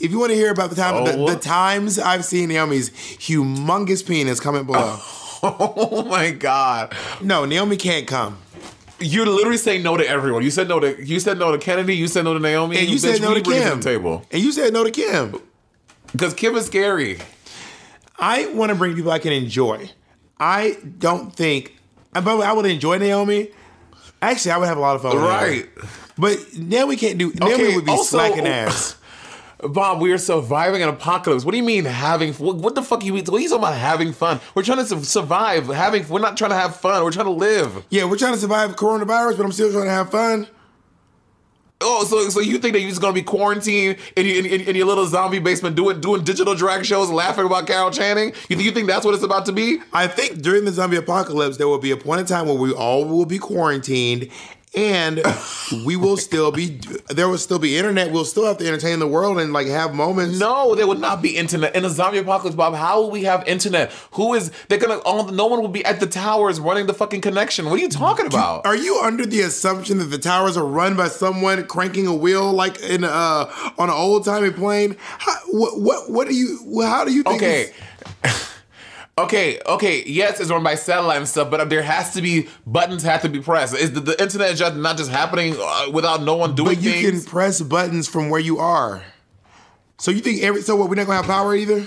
[0.01, 1.29] If you want to hear about the time, the, Oh.
[1.29, 4.99] the times I've seen Naomi's humongous penis, comment below.
[5.45, 6.95] Oh my god.
[7.21, 8.39] No, Naomi can't come.
[9.01, 10.45] You're literally saying no to everyone.
[10.45, 11.97] You said no to you said no to Kennedy.
[11.97, 12.79] You said no to Naomi.
[12.79, 13.79] And you said Bitch, no to you Kim.
[13.81, 15.35] the table And you said no to Kim.
[16.13, 17.19] because Kim is scary.
[18.21, 19.91] I want to bring people I can enjoy.
[20.39, 21.77] I don't think.
[22.15, 23.49] And by the way, I would enjoy Naomi.
[24.21, 25.17] Actually, I would have a lot of fun.
[25.17, 25.69] With Right.
[26.19, 27.33] But now we can't do.
[27.35, 28.97] Now we would be also- slacking ass.
[29.65, 31.45] Bob, we are surviving an apocalypse.
[31.45, 32.33] What do you mean having?
[32.35, 33.15] What, what the fuck you?
[33.15, 34.41] What are you talking about having fun?
[34.57, 35.69] We're trying to survive.
[35.69, 36.09] Having.
[36.09, 37.05] We're not trying to have fun.
[37.05, 37.85] We're trying to live.
[37.89, 40.49] Yeah, we're trying to survive coronavirus, but I'm still trying to have fun.
[41.83, 44.61] Oh, so so you think that you're just gonna be quarantined in, your- in, in,
[44.69, 48.33] in your little zombie basement doing doing digital drag shows, laughing about Carol Channing?
[48.49, 49.79] You you think that's what it's about to be?
[49.93, 52.73] I think during the zombie apocalypse, there will be a point in time where we
[52.73, 54.29] all will be quarantined,
[54.75, 55.23] and
[55.85, 56.81] we will still be.
[57.09, 58.11] There will still be internet.
[58.11, 60.39] We'll still have to entertain the world and like have moments.
[60.39, 62.75] No, there would not be internet in a zombie apocalypse, Bob.
[62.75, 63.93] How will we have internet?
[64.13, 64.99] Who is they're gonna?
[64.99, 67.67] All, no one will be at the towers running the fucking connection.
[67.67, 68.67] What are you talking about?
[68.67, 72.53] Are you under the assumption that the towers are run by someone cranking a wheel
[72.53, 74.97] like in uh on an old timey plane?
[75.01, 76.83] How, what what what do you?
[76.83, 77.43] How do you think?
[77.43, 77.73] Okay.
[79.19, 83.03] Okay, okay, yes, it's run by satellite and stuff, but there has to be buttons
[83.03, 83.75] have to be pressed.
[83.77, 86.93] Is the, the internet just not just happening uh, without no one doing but you
[86.93, 87.25] things?
[87.25, 89.05] can press buttons from where you are.
[89.99, 90.89] So you think every so what?
[90.89, 91.87] We're not gonna have power either.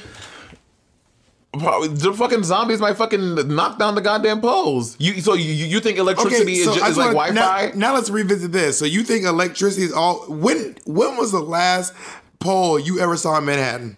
[1.54, 4.96] the fucking zombies might fucking knock down the goddamn poles.
[5.00, 7.66] You so you you think electricity is, I ju- just is like wanna- Wi-Fi?
[7.74, 8.78] Now, now let's revisit this.
[8.78, 10.26] So you think electricity is all?
[10.30, 11.94] When when was the last
[12.40, 13.98] pole you ever saw in Manhattan?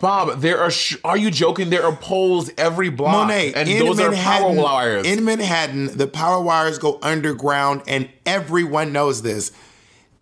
[0.00, 0.70] Bob, there are.
[0.70, 1.70] Sh- are you joking?
[1.70, 5.06] There are poles every block, Monet, and in those Manhattan, are power wires.
[5.06, 9.52] In Manhattan, the power wires go underground, and everyone knows this.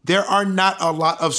[0.05, 1.33] There are not a lot of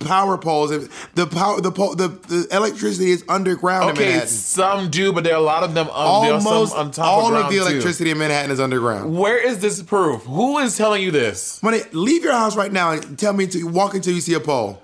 [0.00, 0.88] power poles.
[1.14, 5.34] The power, the pole, the, the electricity is underground in okay, some do, but there
[5.34, 5.88] are a lot of them.
[5.88, 7.62] Um, Almost some on top all of, of, the too.
[7.62, 9.16] electricity in Manhattan is underground.
[9.16, 10.22] Where is this proof?
[10.24, 11.62] Who is telling you this?
[11.62, 14.40] Money, leave your house right now and tell me to walk until you see a
[14.40, 14.82] pole.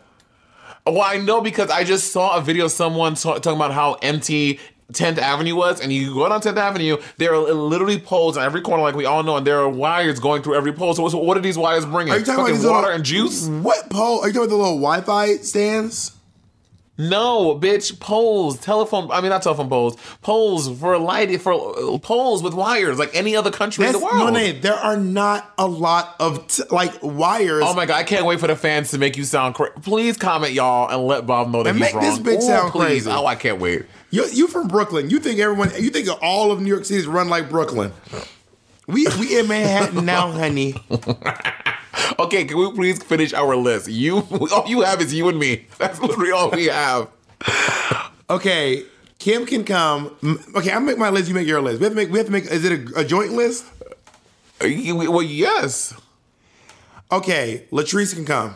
[0.86, 3.94] Well, I know because I just saw a video of someone ta- talking about how
[4.02, 4.58] empty
[4.92, 8.60] 10th Avenue was, and you go down 10th Avenue, there are literally poles on every
[8.60, 10.94] corner, like we all know, and there are wires going through every pole.
[10.94, 12.12] So, what are these wires bringing?
[12.12, 13.46] Are you talking Fucking about water little- and juice?
[13.46, 14.20] What pole?
[14.20, 16.12] Are you talking about the little Wi-Fi stands?
[17.08, 17.98] No, bitch.
[17.98, 19.10] Poles, telephone.
[19.10, 19.96] I mean, not telephone poles.
[20.22, 24.18] Poles for light for poles with wires, like any other country That's in the world.
[24.18, 24.60] Monet.
[24.60, 27.62] There are not a lot of t- like wires.
[27.66, 29.72] Oh my god, I can't wait for the fans to make you sound crazy.
[29.82, 32.04] Please comment, y'all, and let Bob know that And he's make wrong.
[32.04, 33.04] this bitch Ooh, sound please.
[33.04, 33.10] crazy.
[33.10, 33.86] Oh, I can't wait.
[34.10, 35.08] You you from Brooklyn?
[35.08, 35.70] You think everyone?
[35.78, 37.92] You think all of New York City is run like Brooklyn?
[38.86, 40.74] We we in Manhattan now, honey.
[42.18, 43.88] Okay, can we please finish our list?
[43.88, 44.18] You,
[44.52, 45.66] all you have is you and me.
[45.78, 47.08] That's literally all we have.
[48.28, 48.84] Okay,
[49.18, 50.16] Kim can come.
[50.54, 51.28] Okay, I make my list.
[51.28, 51.78] You make your list.
[51.80, 52.10] We have to make.
[52.10, 52.44] We have to make.
[52.44, 53.64] Is it a, a joint list?
[54.62, 55.94] Uh, you- Well, yes.
[57.10, 58.54] Okay, Latrice can come.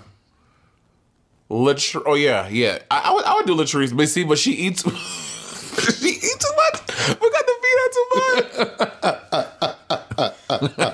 [1.51, 2.79] Latr- oh yeah, yeah.
[2.91, 4.83] I, I would, I would do Latrice, but see, but she eats.
[4.83, 7.19] she eats too much.
[7.21, 8.07] We got to feed her too
[10.87, 10.94] much.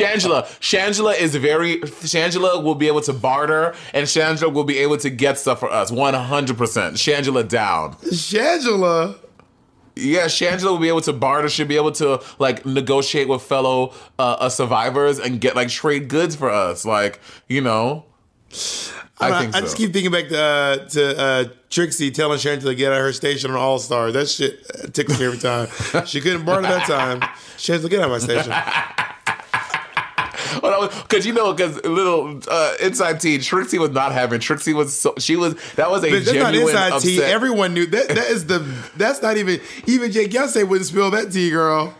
[0.00, 1.78] Shangela, Shangela is very.
[1.80, 5.70] Shangela will be able to barter, and Shangela will be able to get stuff for
[5.70, 5.90] us.
[5.90, 6.96] One hundred percent.
[6.96, 7.94] Shangela down.
[7.96, 9.18] Shangela.
[9.96, 11.48] Yeah, Shangela will be able to barter.
[11.48, 16.08] She'll be able to like negotiate with fellow uh, uh, survivors and get like trade
[16.08, 16.84] goods for us.
[16.84, 18.06] Like you know,
[19.20, 19.64] I, I, think I so.
[19.64, 23.04] just keep thinking back to uh, to uh, Trixie telling Sharon to get out of
[23.04, 24.10] her station on All Star.
[24.10, 25.68] That shit uh, tickles me every time.
[26.06, 27.20] she couldn't barter that time.
[27.58, 29.06] Sharon's like, get out of my station.
[31.02, 34.40] Because you know, because little uh, inside tea, Trixie was not having.
[34.40, 37.02] Trixie was so she was that was a Bitch, that's not genuine inside upset.
[37.10, 37.22] tea.
[37.22, 38.08] Everyone knew that.
[38.08, 38.58] That is the.
[38.96, 39.60] That's not even.
[39.86, 41.94] Even Jake Yonsei wouldn't spill that tea, girl.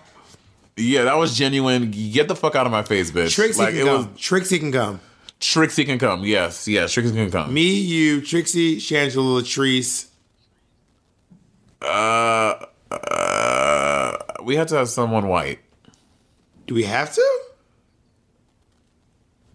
[0.76, 1.90] yeah, that was genuine.
[1.90, 3.34] Get the fuck out of my face, bitch.
[3.34, 4.12] Trixie like can it come.
[4.12, 4.20] was.
[4.20, 5.00] Trixie can come.
[5.40, 6.24] Trixie can come.
[6.24, 7.52] Yes, yes, Trixie can come.
[7.54, 10.06] Me, you, Trixie, Shangela, Latrice.
[11.82, 15.60] Uh, uh, we had to have someone white.
[16.66, 17.39] Do we have to?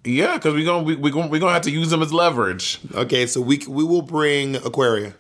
[0.06, 2.80] Yeah, because we're gonna we we gonna we gonna have to use them as leverage.
[2.94, 5.14] Okay, so we we will bring Aquaria.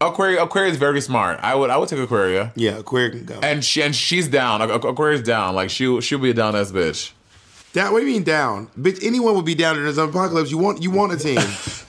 [0.00, 1.40] Aquaria Aquaria is very smart.
[1.42, 2.52] I would I would take Aquaria.
[2.54, 3.40] Yeah, Aquaria can go.
[3.42, 4.62] And she and she's down.
[4.62, 5.54] Aquaria's down.
[5.54, 7.12] Like she she'll be a down ass bitch.
[7.72, 7.92] Down?
[7.92, 8.68] What do you mean down?
[8.78, 10.50] Bitch, anyone would be down in a zombie apocalypse.
[10.50, 11.38] You want you want a team.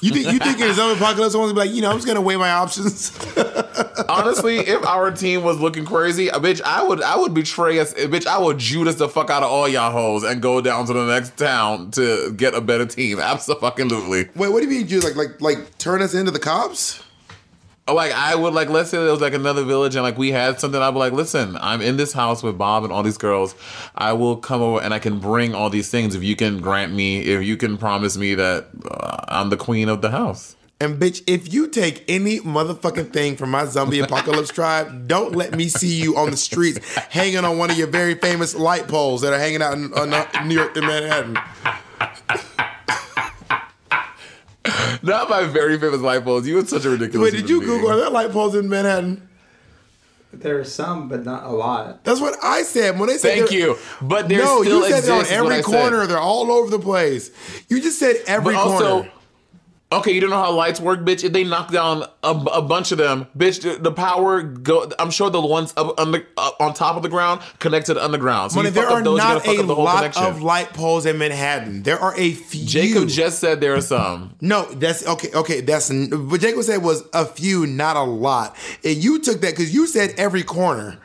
[0.00, 1.96] you think you think in a zombie apocalypse, someone's gonna be like, you know, I'm
[1.96, 3.12] just gonna weigh my options.
[4.08, 7.92] Honestly, if our team was looking crazy, uh, bitch, I would I would betray us.
[7.92, 10.86] uh, Bitch, I would Judas the fuck out of all y'all hoes and go down
[10.86, 13.20] to the next town to get a better team.
[13.20, 14.28] Absolutely.
[14.34, 17.02] Wait, what do you mean, you like like like turn us into the cops?
[17.92, 20.60] Like I would like let's say there was like another village and like we had
[20.60, 20.80] something.
[20.80, 23.54] I'd be like, listen, I'm in this house with Bob and all these girls.
[23.94, 26.92] I will come over and I can bring all these things if you can grant
[26.92, 30.56] me, if you can promise me that uh, I'm the queen of the house.
[30.82, 35.54] And bitch, if you take any motherfucking thing from my zombie apocalypse tribe, don't let
[35.54, 39.20] me see you on the streets hanging on one of your very famous light poles
[39.20, 41.38] that are hanging out in, uh, New York in Manhattan.
[45.02, 46.46] Not my very famous light poles.
[46.46, 47.32] You were such a ridiculous.
[47.32, 47.72] Wait, did you being.
[47.72, 49.28] Google are there light poles in Manhattan?
[50.32, 52.04] There are some, but not a lot.
[52.04, 53.38] That's what I said when they said.
[53.38, 53.76] Thank you.
[54.00, 56.06] But there no, still you said it on exists, is every corner.
[56.06, 57.30] They're all over the place.
[57.68, 59.12] You just said every But also, corner.
[59.92, 61.24] Okay, you don't know how lights work, bitch.
[61.24, 64.90] If they knock down a, a bunch of them, bitch, the, the power go.
[64.98, 68.04] I'm sure the ones up, under, up on top of the ground connect to the
[68.04, 68.52] underground.
[68.52, 70.24] So Money, there are those, not a up the whole lot connection.
[70.24, 71.82] of light poles in Manhattan.
[71.82, 72.66] There are a few.
[72.66, 74.34] Jacob just said there are some.
[74.40, 75.30] No, that's okay.
[75.32, 78.56] Okay, that's what Jacob said was a few, not a lot.
[78.84, 80.98] And you took that because you said every corner.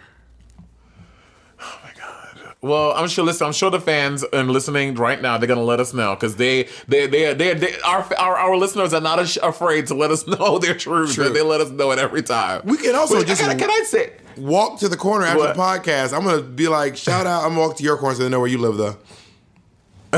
[2.65, 3.23] Well, I'm sure.
[3.23, 6.35] Listen, I'm sure the fans and listening right now, they're gonna let us know because
[6.37, 10.25] they, they, they, they, they, our, our, our listeners are not afraid to let us
[10.39, 11.13] know their truth.
[11.13, 11.29] True.
[11.29, 12.61] They let us know it every time.
[12.65, 14.13] We can also Wait, just- can, I- can I say?
[14.37, 15.55] Walk to the corner after What?
[15.55, 16.11] the podcast.
[16.11, 17.43] I'm gonna be like, shout out.
[17.43, 18.97] I'm gonna walk to your corner so they know where you live, though.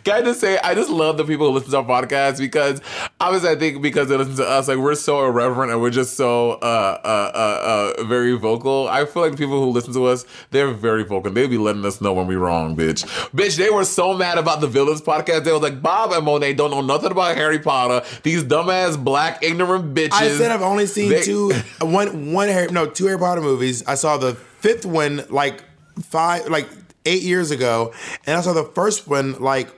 [0.05, 2.81] Can I just say, I just love the people who listen to our podcast because
[3.21, 6.17] obviously I think because they listen to us, like we're so irreverent and we're just
[6.17, 8.89] so uh, uh, uh, uh, very vocal.
[8.89, 11.31] I feel like the people who listen to us, they're very vocal.
[11.33, 13.05] They'll be letting us know when we're wrong, bitch.
[13.31, 15.45] Bitch, they were so mad about the Villains podcast.
[15.45, 18.07] They was like, Bob and Monet don't know nothing about Harry Potter.
[18.23, 20.13] These dumbass black ignorant bitches.
[20.13, 23.85] I said I've only seen They- two, one, one Harry, no, two Harry Potter movies.
[23.87, 25.63] I saw the fifth one like
[26.03, 26.69] five, like
[27.05, 27.93] eight years ago,
[28.27, 29.69] and I saw the first one like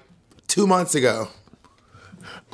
[0.46, 1.28] two months ago.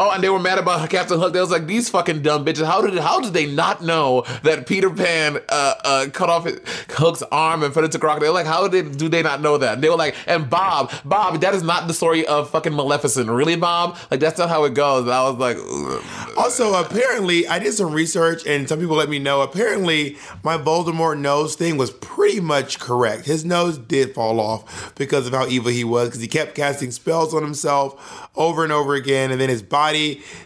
[0.05, 1.33] Oh, and they were mad about Captain Hook.
[1.33, 2.67] They was like, these fucking dumb bitches.
[2.67, 6.59] How did how did they not know that Peter Pan uh, uh, cut off his,
[6.91, 8.33] Hook's arm and fed it to Crocodile?
[8.33, 9.75] Like, how did do they not know that?
[9.75, 13.31] And they were like, and Bob, Bob, that is not the story of fucking Maleficent,
[13.31, 13.97] really, Bob?
[14.11, 15.05] Like, that's not how it goes.
[15.05, 16.37] And I was like, ugh.
[16.37, 19.43] Also, apparently, I did some research, and some people let me know.
[19.43, 23.27] Apparently, my Voldemort nose thing was pretty much correct.
[23.27, 26.91] His nose did fall off because of how evil he was, because he kept casting
[26.91, 29.92] spells on himself over and over again, and then his body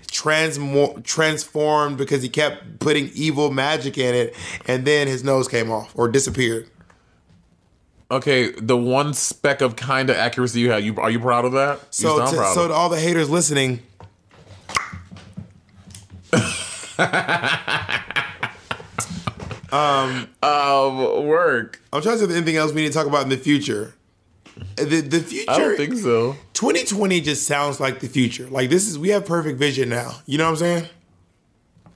[0.09, 4.35] transmo- transformed because he kept putting evil magic in it,
[4.67, 6.69] and then his nose came off or disappeared.
[8.11, 11.53] okay, the one speck of kind of accuracy you had, you are you proud of
[11.53, 11.79] that?
[11.79, 13.83] You So, to, proud so of to all the haters listening,
[19.73, 21.81] um, um, work.
[21.93, 23.95] I'm trying to if there's anything else we need to talk about in the future.
[24.77, 25.51] The, the future.
[25.51, 26.37] I don't think so.
[26.55, 28.47] 2020 just sounds like the future.
[28.49, 30.13] Like this is we have perfect vision now.
[30.27, 30.89] You know what I'm saying?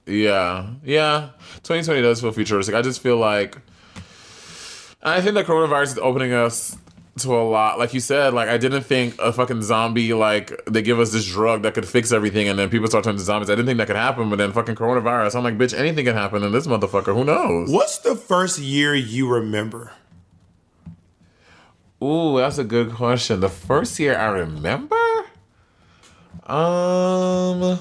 [0.07, 1.31] Yeah, yeah.
[1.63, 2.75] 2020 does feel futuristic.
[2.75, 3.57] I just feel like
[5.03, 6.77] I think the coronavirus is opening us
[7.19, 7.79] to a lot.
[7.79, 11.27] Like you said, like I didn't think a fucking zombie like they give us this
[11.27, 13.49] drug that could fix everything, and then people start turning to zombies.
[13.51, 15.37] I didn't think that could happen, but then fucking coronavirus.
[15.37, 17.15] I'm like, bitch, anything can happen in this motherfucker.
[17.15, 17.71] Who knows?
[17.71, 19.93] What's the first year you remember?
[22.03, 23.41] Ooh, that's a good question.
[23.41, 24.97] The first year I remember,
[26.47, 27.79] um,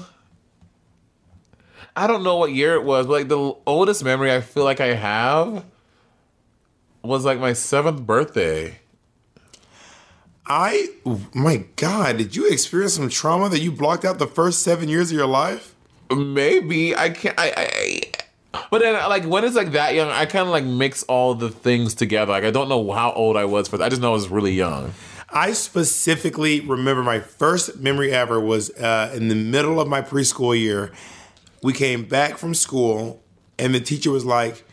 [1.96, 4.80] I don't know what year it was, but like the oldest memory I feel like
[4.80, 5.64] I have
[7.02, 8.78] was like my seventh birthday.
[10.46, 10.88] I
[11.32, 15.10] my God, did you experience some trauma that you blocked out the first seven years
[15.10, 15.74] of your life?
[16.14, 17.38] Maybe I can't.
[17.38, 18.02] I, I
[18.52, 21.50] but then like when it's like that young, I kind of like mix all the
[21.50, 22.32] things together.
[22.32, 23.80] Like I don't know how old I was for.
[23.82, 24.92] I just know I was really young.
[25.32, 30.58] I specifically remember my first memory ever was uh, in the middle of my preschool
[30.58, 30.90] year.
[31.62, 33.22] We came back from school,
[33.58, 34.64] and the teacher was like,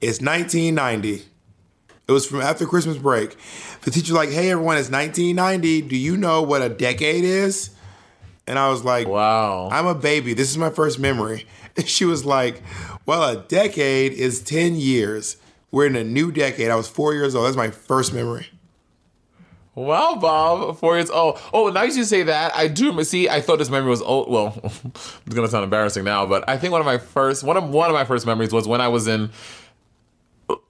[0.00, 1.24] "It's 1990."
[2.06, 3.36] It was from after Christmas break.
[3.80, 5.82] The teacher was like, "Hey everyone, it's 1990.
[5.82, 7.70] Do you know what a decade is?"
[8.46, 9.70] And I was like, Wow.
[9.72, 10.34] I'm a baby.
[10.34, 12.62] This is my first memory." And she was like,
[13.06, 15.36] "Well, a decade is 10 years.
[15.70, 17.46] We're in a new decade." I was four years old.
[17.46, 18.48] That's my first memory.
[19.74, 21.40] Wow, Bob, four years old.
[21.52, 23.28] Oh, now you say that, I do see.
[23.28, 24.30] I thought this memory was old.
[24.30, 27.68] Well, it's gonna sound embarrassing now, but I think one of my first one of
[27.70, 29.30] one of my first memories was when I was in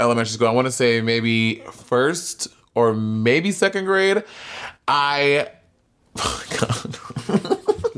[0.00, 0.48] elementary school.
[0.48, 4.22] I want to say maybe first or maybe second grade.
[4.88, 5.48] I,
[6.16, 6.96] oh God,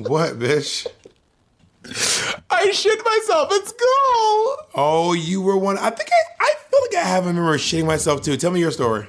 [0.09, 0.87] What, bitch?
[2.57, 4.57] I shit myself at school.
[4.75, 5.77] Oh, you were one.
[5.79, 8.37] I think I, I feel like I have a memory of shitting myself too.
[8.37, 9.07] Tell me your story.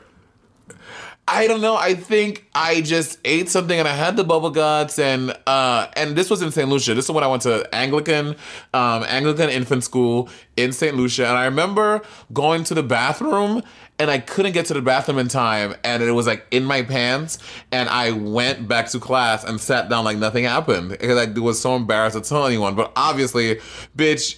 [1.30, 1.75] I don't know.
[1.75, 6.15] I think I just ate something and I had the bubble guts and uh and
[6.15, 6.69] this was in St.
[6.69, 6.93] Lucia.
[6.93, 8.36] This is when I went to Anglican
[8.73, 10.95] um Anglican infant school in St.
[10.95, 12.01] Lucia and I remember
[12.32, 13.61] going to the bathroom
[13.99, 16.82] and I couldn't get to the bathroom in time and it was like in my
[16.82, 17.39] pants
[17.73, 21.59] and I went back to class and sat down like nothing happened because I was
[21.59, 22.75] so embarrassed to tell anyone.
[22.75, 23.59] But obviously,
[23.97, 24.38] bitch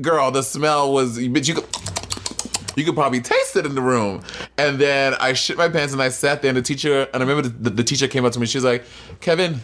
[0.00, 1.66] girl, the smell was bitch you could
[2.78, 4.22] you could probably taste it in the room.
[4.56, 7.26] And then I shit my pants and I sat there and the teacher, and I
[7.26, 8.46] remember the, the teacher came up to me.
[8.46, 8.84] She was like,
[9.20, 9.60] Kevin,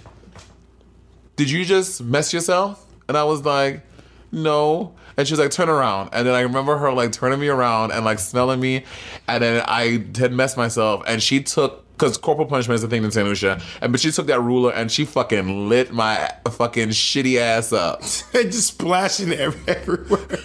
[1.37, 2.85] did you just mess yourself?
[3.09, 3.87] And I was like,
[4.33, 4.95] no.
[5.17, 6.11] And she was like, turn around.
[6.13, 8.85] And then I remember her like turning me around and like smelling me.
[9.29, 11.03] And then I had messed myself.
[11.07, 13.27] And she took, because corporal punishment is a thing in St.
[13.27, 13.61] Lucia.
[13.81, 18.03] And but she took that ruler and she fucking lit my fucking shitty ass up.
[18.33, 20.27] just splashing everywhere.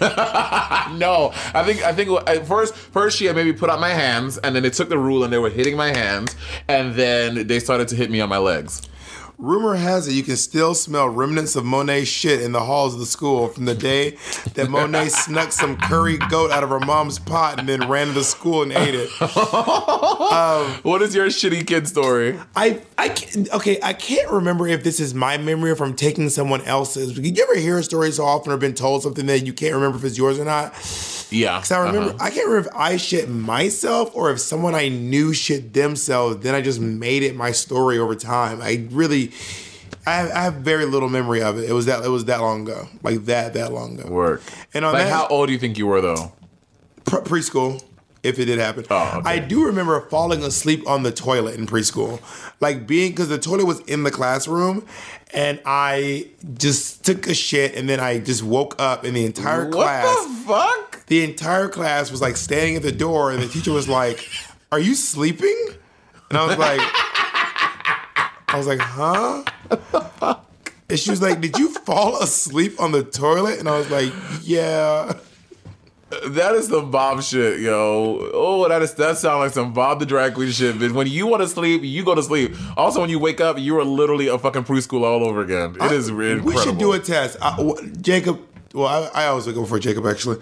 [0.96, 4.38] no, I think I think at first first she had maybe put out my hands,
[4.38, 6.36] and then they took the ruler and they were hitting my hands,
[6.68, 8.82] and then they started to hit me on my legs.
[9.40, 13.00] Rumor has it you can still smell remnants of Monét's shit in the halls of
[13.00, 14.10] the school from the day
[14.52, 18.12] that Monét snuck some curry goat out of her mom's pot and then ran to
[18.12, 19.10] the school and ate it.
[20.30, 22.38] Um, what is your shitty kid story?
[22.54, 26.28] I I can't, okay, I can't remember if this is my memory or from taking
[26.28, 27.14] someone else's.
[27.14, 29.74] Did you ever hear a story so often or been told something that you can't
[29.74, 30.72] remember if it's yours or not?
[31.30, 32.18] Yeah, Because I remember, uh-huh.
[32.24, 36.38] I can't remember if I shit myself or if someone I knew shit themselves.
[36.38, 38.60] Then I just made it my story over time.
[38.60, 39.30] I really,
[40.06, 41.68] I have, I have very little memory of it.
[41.68, 44.08] It was that it was that long ago, like that that long ago.
[44.10, 44.42] work.
[44.74, 46.32] And on like, that- how old do you think you were though?
[47.04, 47.82] Pre- preschool,
[48.22, 48.84] if it did happen.
[48.90, 49.28] Oh, okay.
[49.30, 52.20] I do remember falling asleep on the toilet in preschool,
[52.60, 54.84] like being because the toilet was in the classroom,
[55.32, 59.64] and I just took a shit, and then I just woke up, and the entire
[59.64, 60.24] What class.
[60.26, 61.06] the fuck?
[61.06, 64.28] the entire class was like standing at the door, and the teacher was like,
[64.70, 65.56] "Are you sleeping?"
[66.28, 66.80] And I was like,
[68.48, 69.44] "I was like, huh?"
[70.88, 74.12] And she was like, "Did you fall asleep on the toilet?" And I was like,
[74.42, 75.14] "Yeah."
[76.28, 78.30] That is some Bob shit, yo.
[78.34, 80.76] Oh, that is that sounds like some Bob the drag queen shit.
[80.76, 80.92] Bitch.
[80.92, 82.54] When you want to sleep, you go to sleep.
[82.76, 85.76] Also, when you wake up, you are literally a fucking preschool all over again.
[85.80, 86.46] It is incredible.
[86.46, 88.40] We should do a test, I, w- Jacob.
[88.74, 90.38] Well, I, I always wake up before Jacob actually,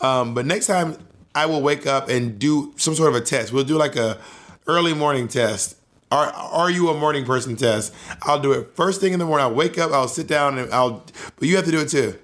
[0.00, 0.96] um, but next time
[1.34, 3.52] I will wake up and do some sort of a test.
[3.52, 4.18] We'll do like a
[4.66, 5.76] early morning test.
[6.10, 7.94] Are Are you a morning person test?
[8.22, 9.46] I'll do it first thing in the morning.
[9.46, 9.92] I'll wake up.
[9.92, 11.04] I'll sit down and I'll.
[11.38, 12.18] But you have to do it too.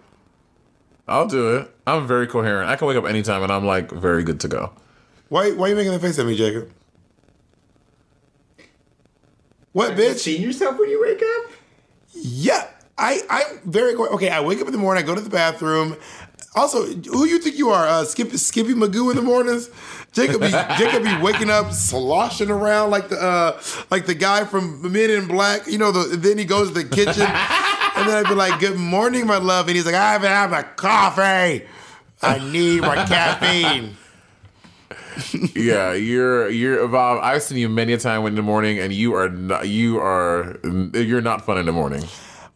[1.09, 1.74] I'll do it.
[1.86, 2.68] I'm very coherent.
[2.68, 4.72] I can wake up anytime and I'm like very good to go.
[5.28, 6.70] Why Why are you making the face at me, Jacob?
[9.72, 10.18] What, Have you bitch?
[10.18, 11.52] seen yourself when you wake up?
[12.14, 14.30] Yeah, I I'm very co- okay.
[14.30, 15.04] I wake up in the morning.
[15.04, 15.96] I go to the bathroom.
[16.54, 17.86] Also, who you think you are?
[17.86, 19.68] Uh, Skip, Skippy Magoo in the mornings.
[20.12, 20.48] Jacob be
[20.78, 25.26] Jacob be waking up sloshing around like the uh, like the guy from Men in
[25.28, 25.66] Black.
[25.66, 27.26] You know, the, then he goes to the kitchen,
[27.97, 30.51] and then I'd be like, "Good morning, my love," and he's like, "I haven't had
[30.51, 31.66] my coffee.
[32.22, 33.97] I need my caffeine."
[35.55, 37.20] yeah, you're you're Bob.
[37.22, 40.59] I've seen you many a time in the morning, and you are not you are
[40.92, 42.05] you're not fun in the morning.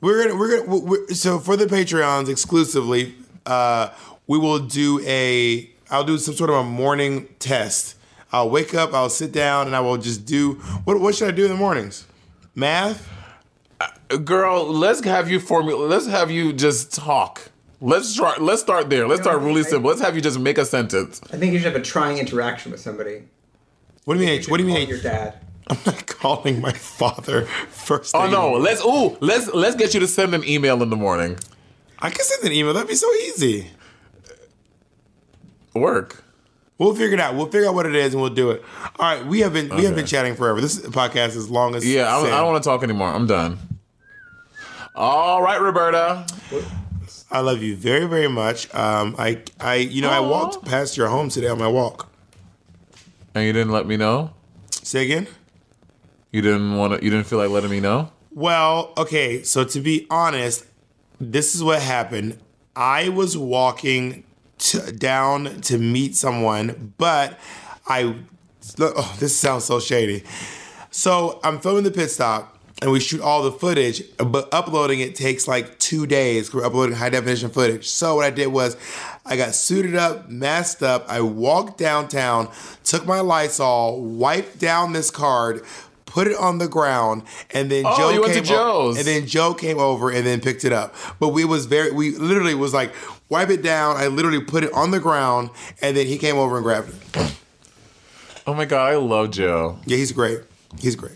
[0.00, 3.14] We're gonna we're gonna we're, so for the Patreons exclusively,
[3.46, 3.90] uh,
[4.26, 7.96] we will do a I'll do some sort of a morning test.
[8.32, 11.32] I'll wake up, I'll sit down, and I will just do what what should I
[11.32, 12.06] do in the mornings?
[12.54, 13.08] Math.
[14.24, 15.86] Girl, let's have you formula.
[15.86, 17.50] Let's have you just talk.
[17.80, 18.42] Let's start.
[18.42, 19.06] Let's start there.
[19.08, 19.88] Let's start really simple.
[19.88, 21.20] Let's have you just make a sentence.
[21.32, 23.22] I think you should have a trying interaction with somebody.
[24.04, 24.42] What do you mean?
[24.48, 24.88] What do you Call mean?
[24.88, 25.38] Your dad.
[25.68, 28.14] I'm not calling my father first.
[28.14, 31.38] Oh no, let's ooh, let's let's get you to send an email in the morning.
[32.00, 32.74] I can send an email.
[32.74, 33.70] That'd be so easy.
[35.74, 36.24] Work.
[36.78, 37.36] We'll figure it out.
[37.36, 38.64] We'll figure out what it is, and we'll do it.
[38.98, 39.24] All right.
[39.24, 40.60] We have been we have been chatting forever.
[40.60, 42.20] This podcast is long as Yeah, I.
[42.20, 43.08] I don't want to talk anymore.
[43.08, 43.58] I'm done.
[45.00, 46.26] All right, Roberta.
[47.30, 48.72] I love you very, very much.
[48.74, 52.12] Um, I, I, you know, I walked past your home today on my walk.
[53.34, 54.34] And you didn't let me know.
[54.70, 55.26] Say again.
[56.32, 57.02] You didn't want to.
[57.02, 58.12] You didn't feel like letting me know.
[58.30, 59.42] Well, okay.
[59.42, 60.66] So to be honest,
[61.18, 62.38] this is what happened.
[62.76, 64.24] I was walking
[64.58, 67.38] to, down to meet someone, but
[67.86, 68.16] I.
[68.78, 70.24] Oh, this sounds so shady.
[70.90, 75.14] So I'm filming the pit stop, and we shoot all the footage, but uploading it
[75.14, 76.52] takes like two days.
[76.54, 77.88] We're uploading high definition footage.
[77.88, 78.76] So what I did was,
[79.26, 81.04] I got suited up, masked up.
[81.08, 82.48] I walked downtown,
[82.84, 85.62] took my Lysol, wiped down this card.
[86.06, 87.22] Put it on the ground,
[87.52, 88.98] and then Oh, Joe you went to came Joe's.
[88.98, 90.92] and then Joe came over and then picked it up.
[91.20, 92.92] But we was very, we literally was like,
[93.28, 93.96] wipe it down.
[93.96, 95.50] I literally put it on the ground,
[95.80, 97.36] and then he came over and grabbed it.
[98.44, 99.78] Oh my god, I love Joe.
[99.86, 100.40] Yeah, he's great.
[100.80, 101.14] He's great.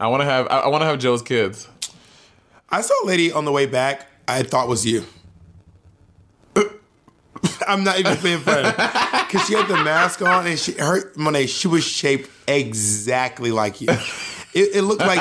[0.00, 1.68] I want to have I, I want to have Joe's kids.
[2.70, 4.06] I saw a lady on the way back.
[4.26, 5.04] I thought was you.
[7.66, 8.70] I'm not even being funny
[9.26, 11.48] because she had the mask on and she her Monét.
[11.48, 13.88] She was shaped exactly like you.
[14.52, 15.20] It, it looked like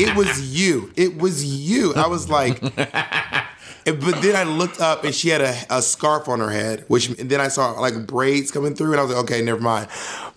[0.00, 0.92] it was you.
[0.96, 1.94] It was you.
[1.94, 2.62] I was like,
[3.84, 7.08] but then I looked up and she had a, a scarf on her head, which
[7.08, 9.88] and then I saw like braids coming through, and I was like, okay, never mind.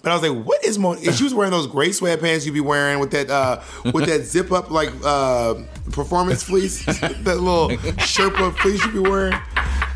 [0.01, 0.97] But I was like, what is Mon?
[0.97, 3.61] And she was wearing those gray sweatpants you'd be wearing with that uh,
[3.93, 5.55] with that zip up like uh,
[5.91, 9.33] performance fleece, that little Sherpa fleece you'd be wearing.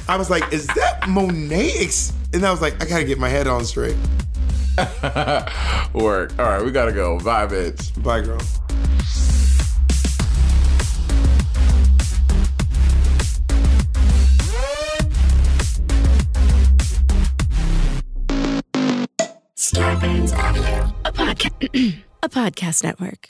[0.10, 2.14] I was like, is that Monét?
[2.34, 3.98] And I was like, I gotta get my head on straight.
[5.94, 6.38] Work.
[6.40, 7.20] All right, we gotta go.
[7.20, 8.02] Bye, bitch.
[8.04, 8.40] Bye, girl.
[19.78, 23.30] Audio, a podcast, a podcast network.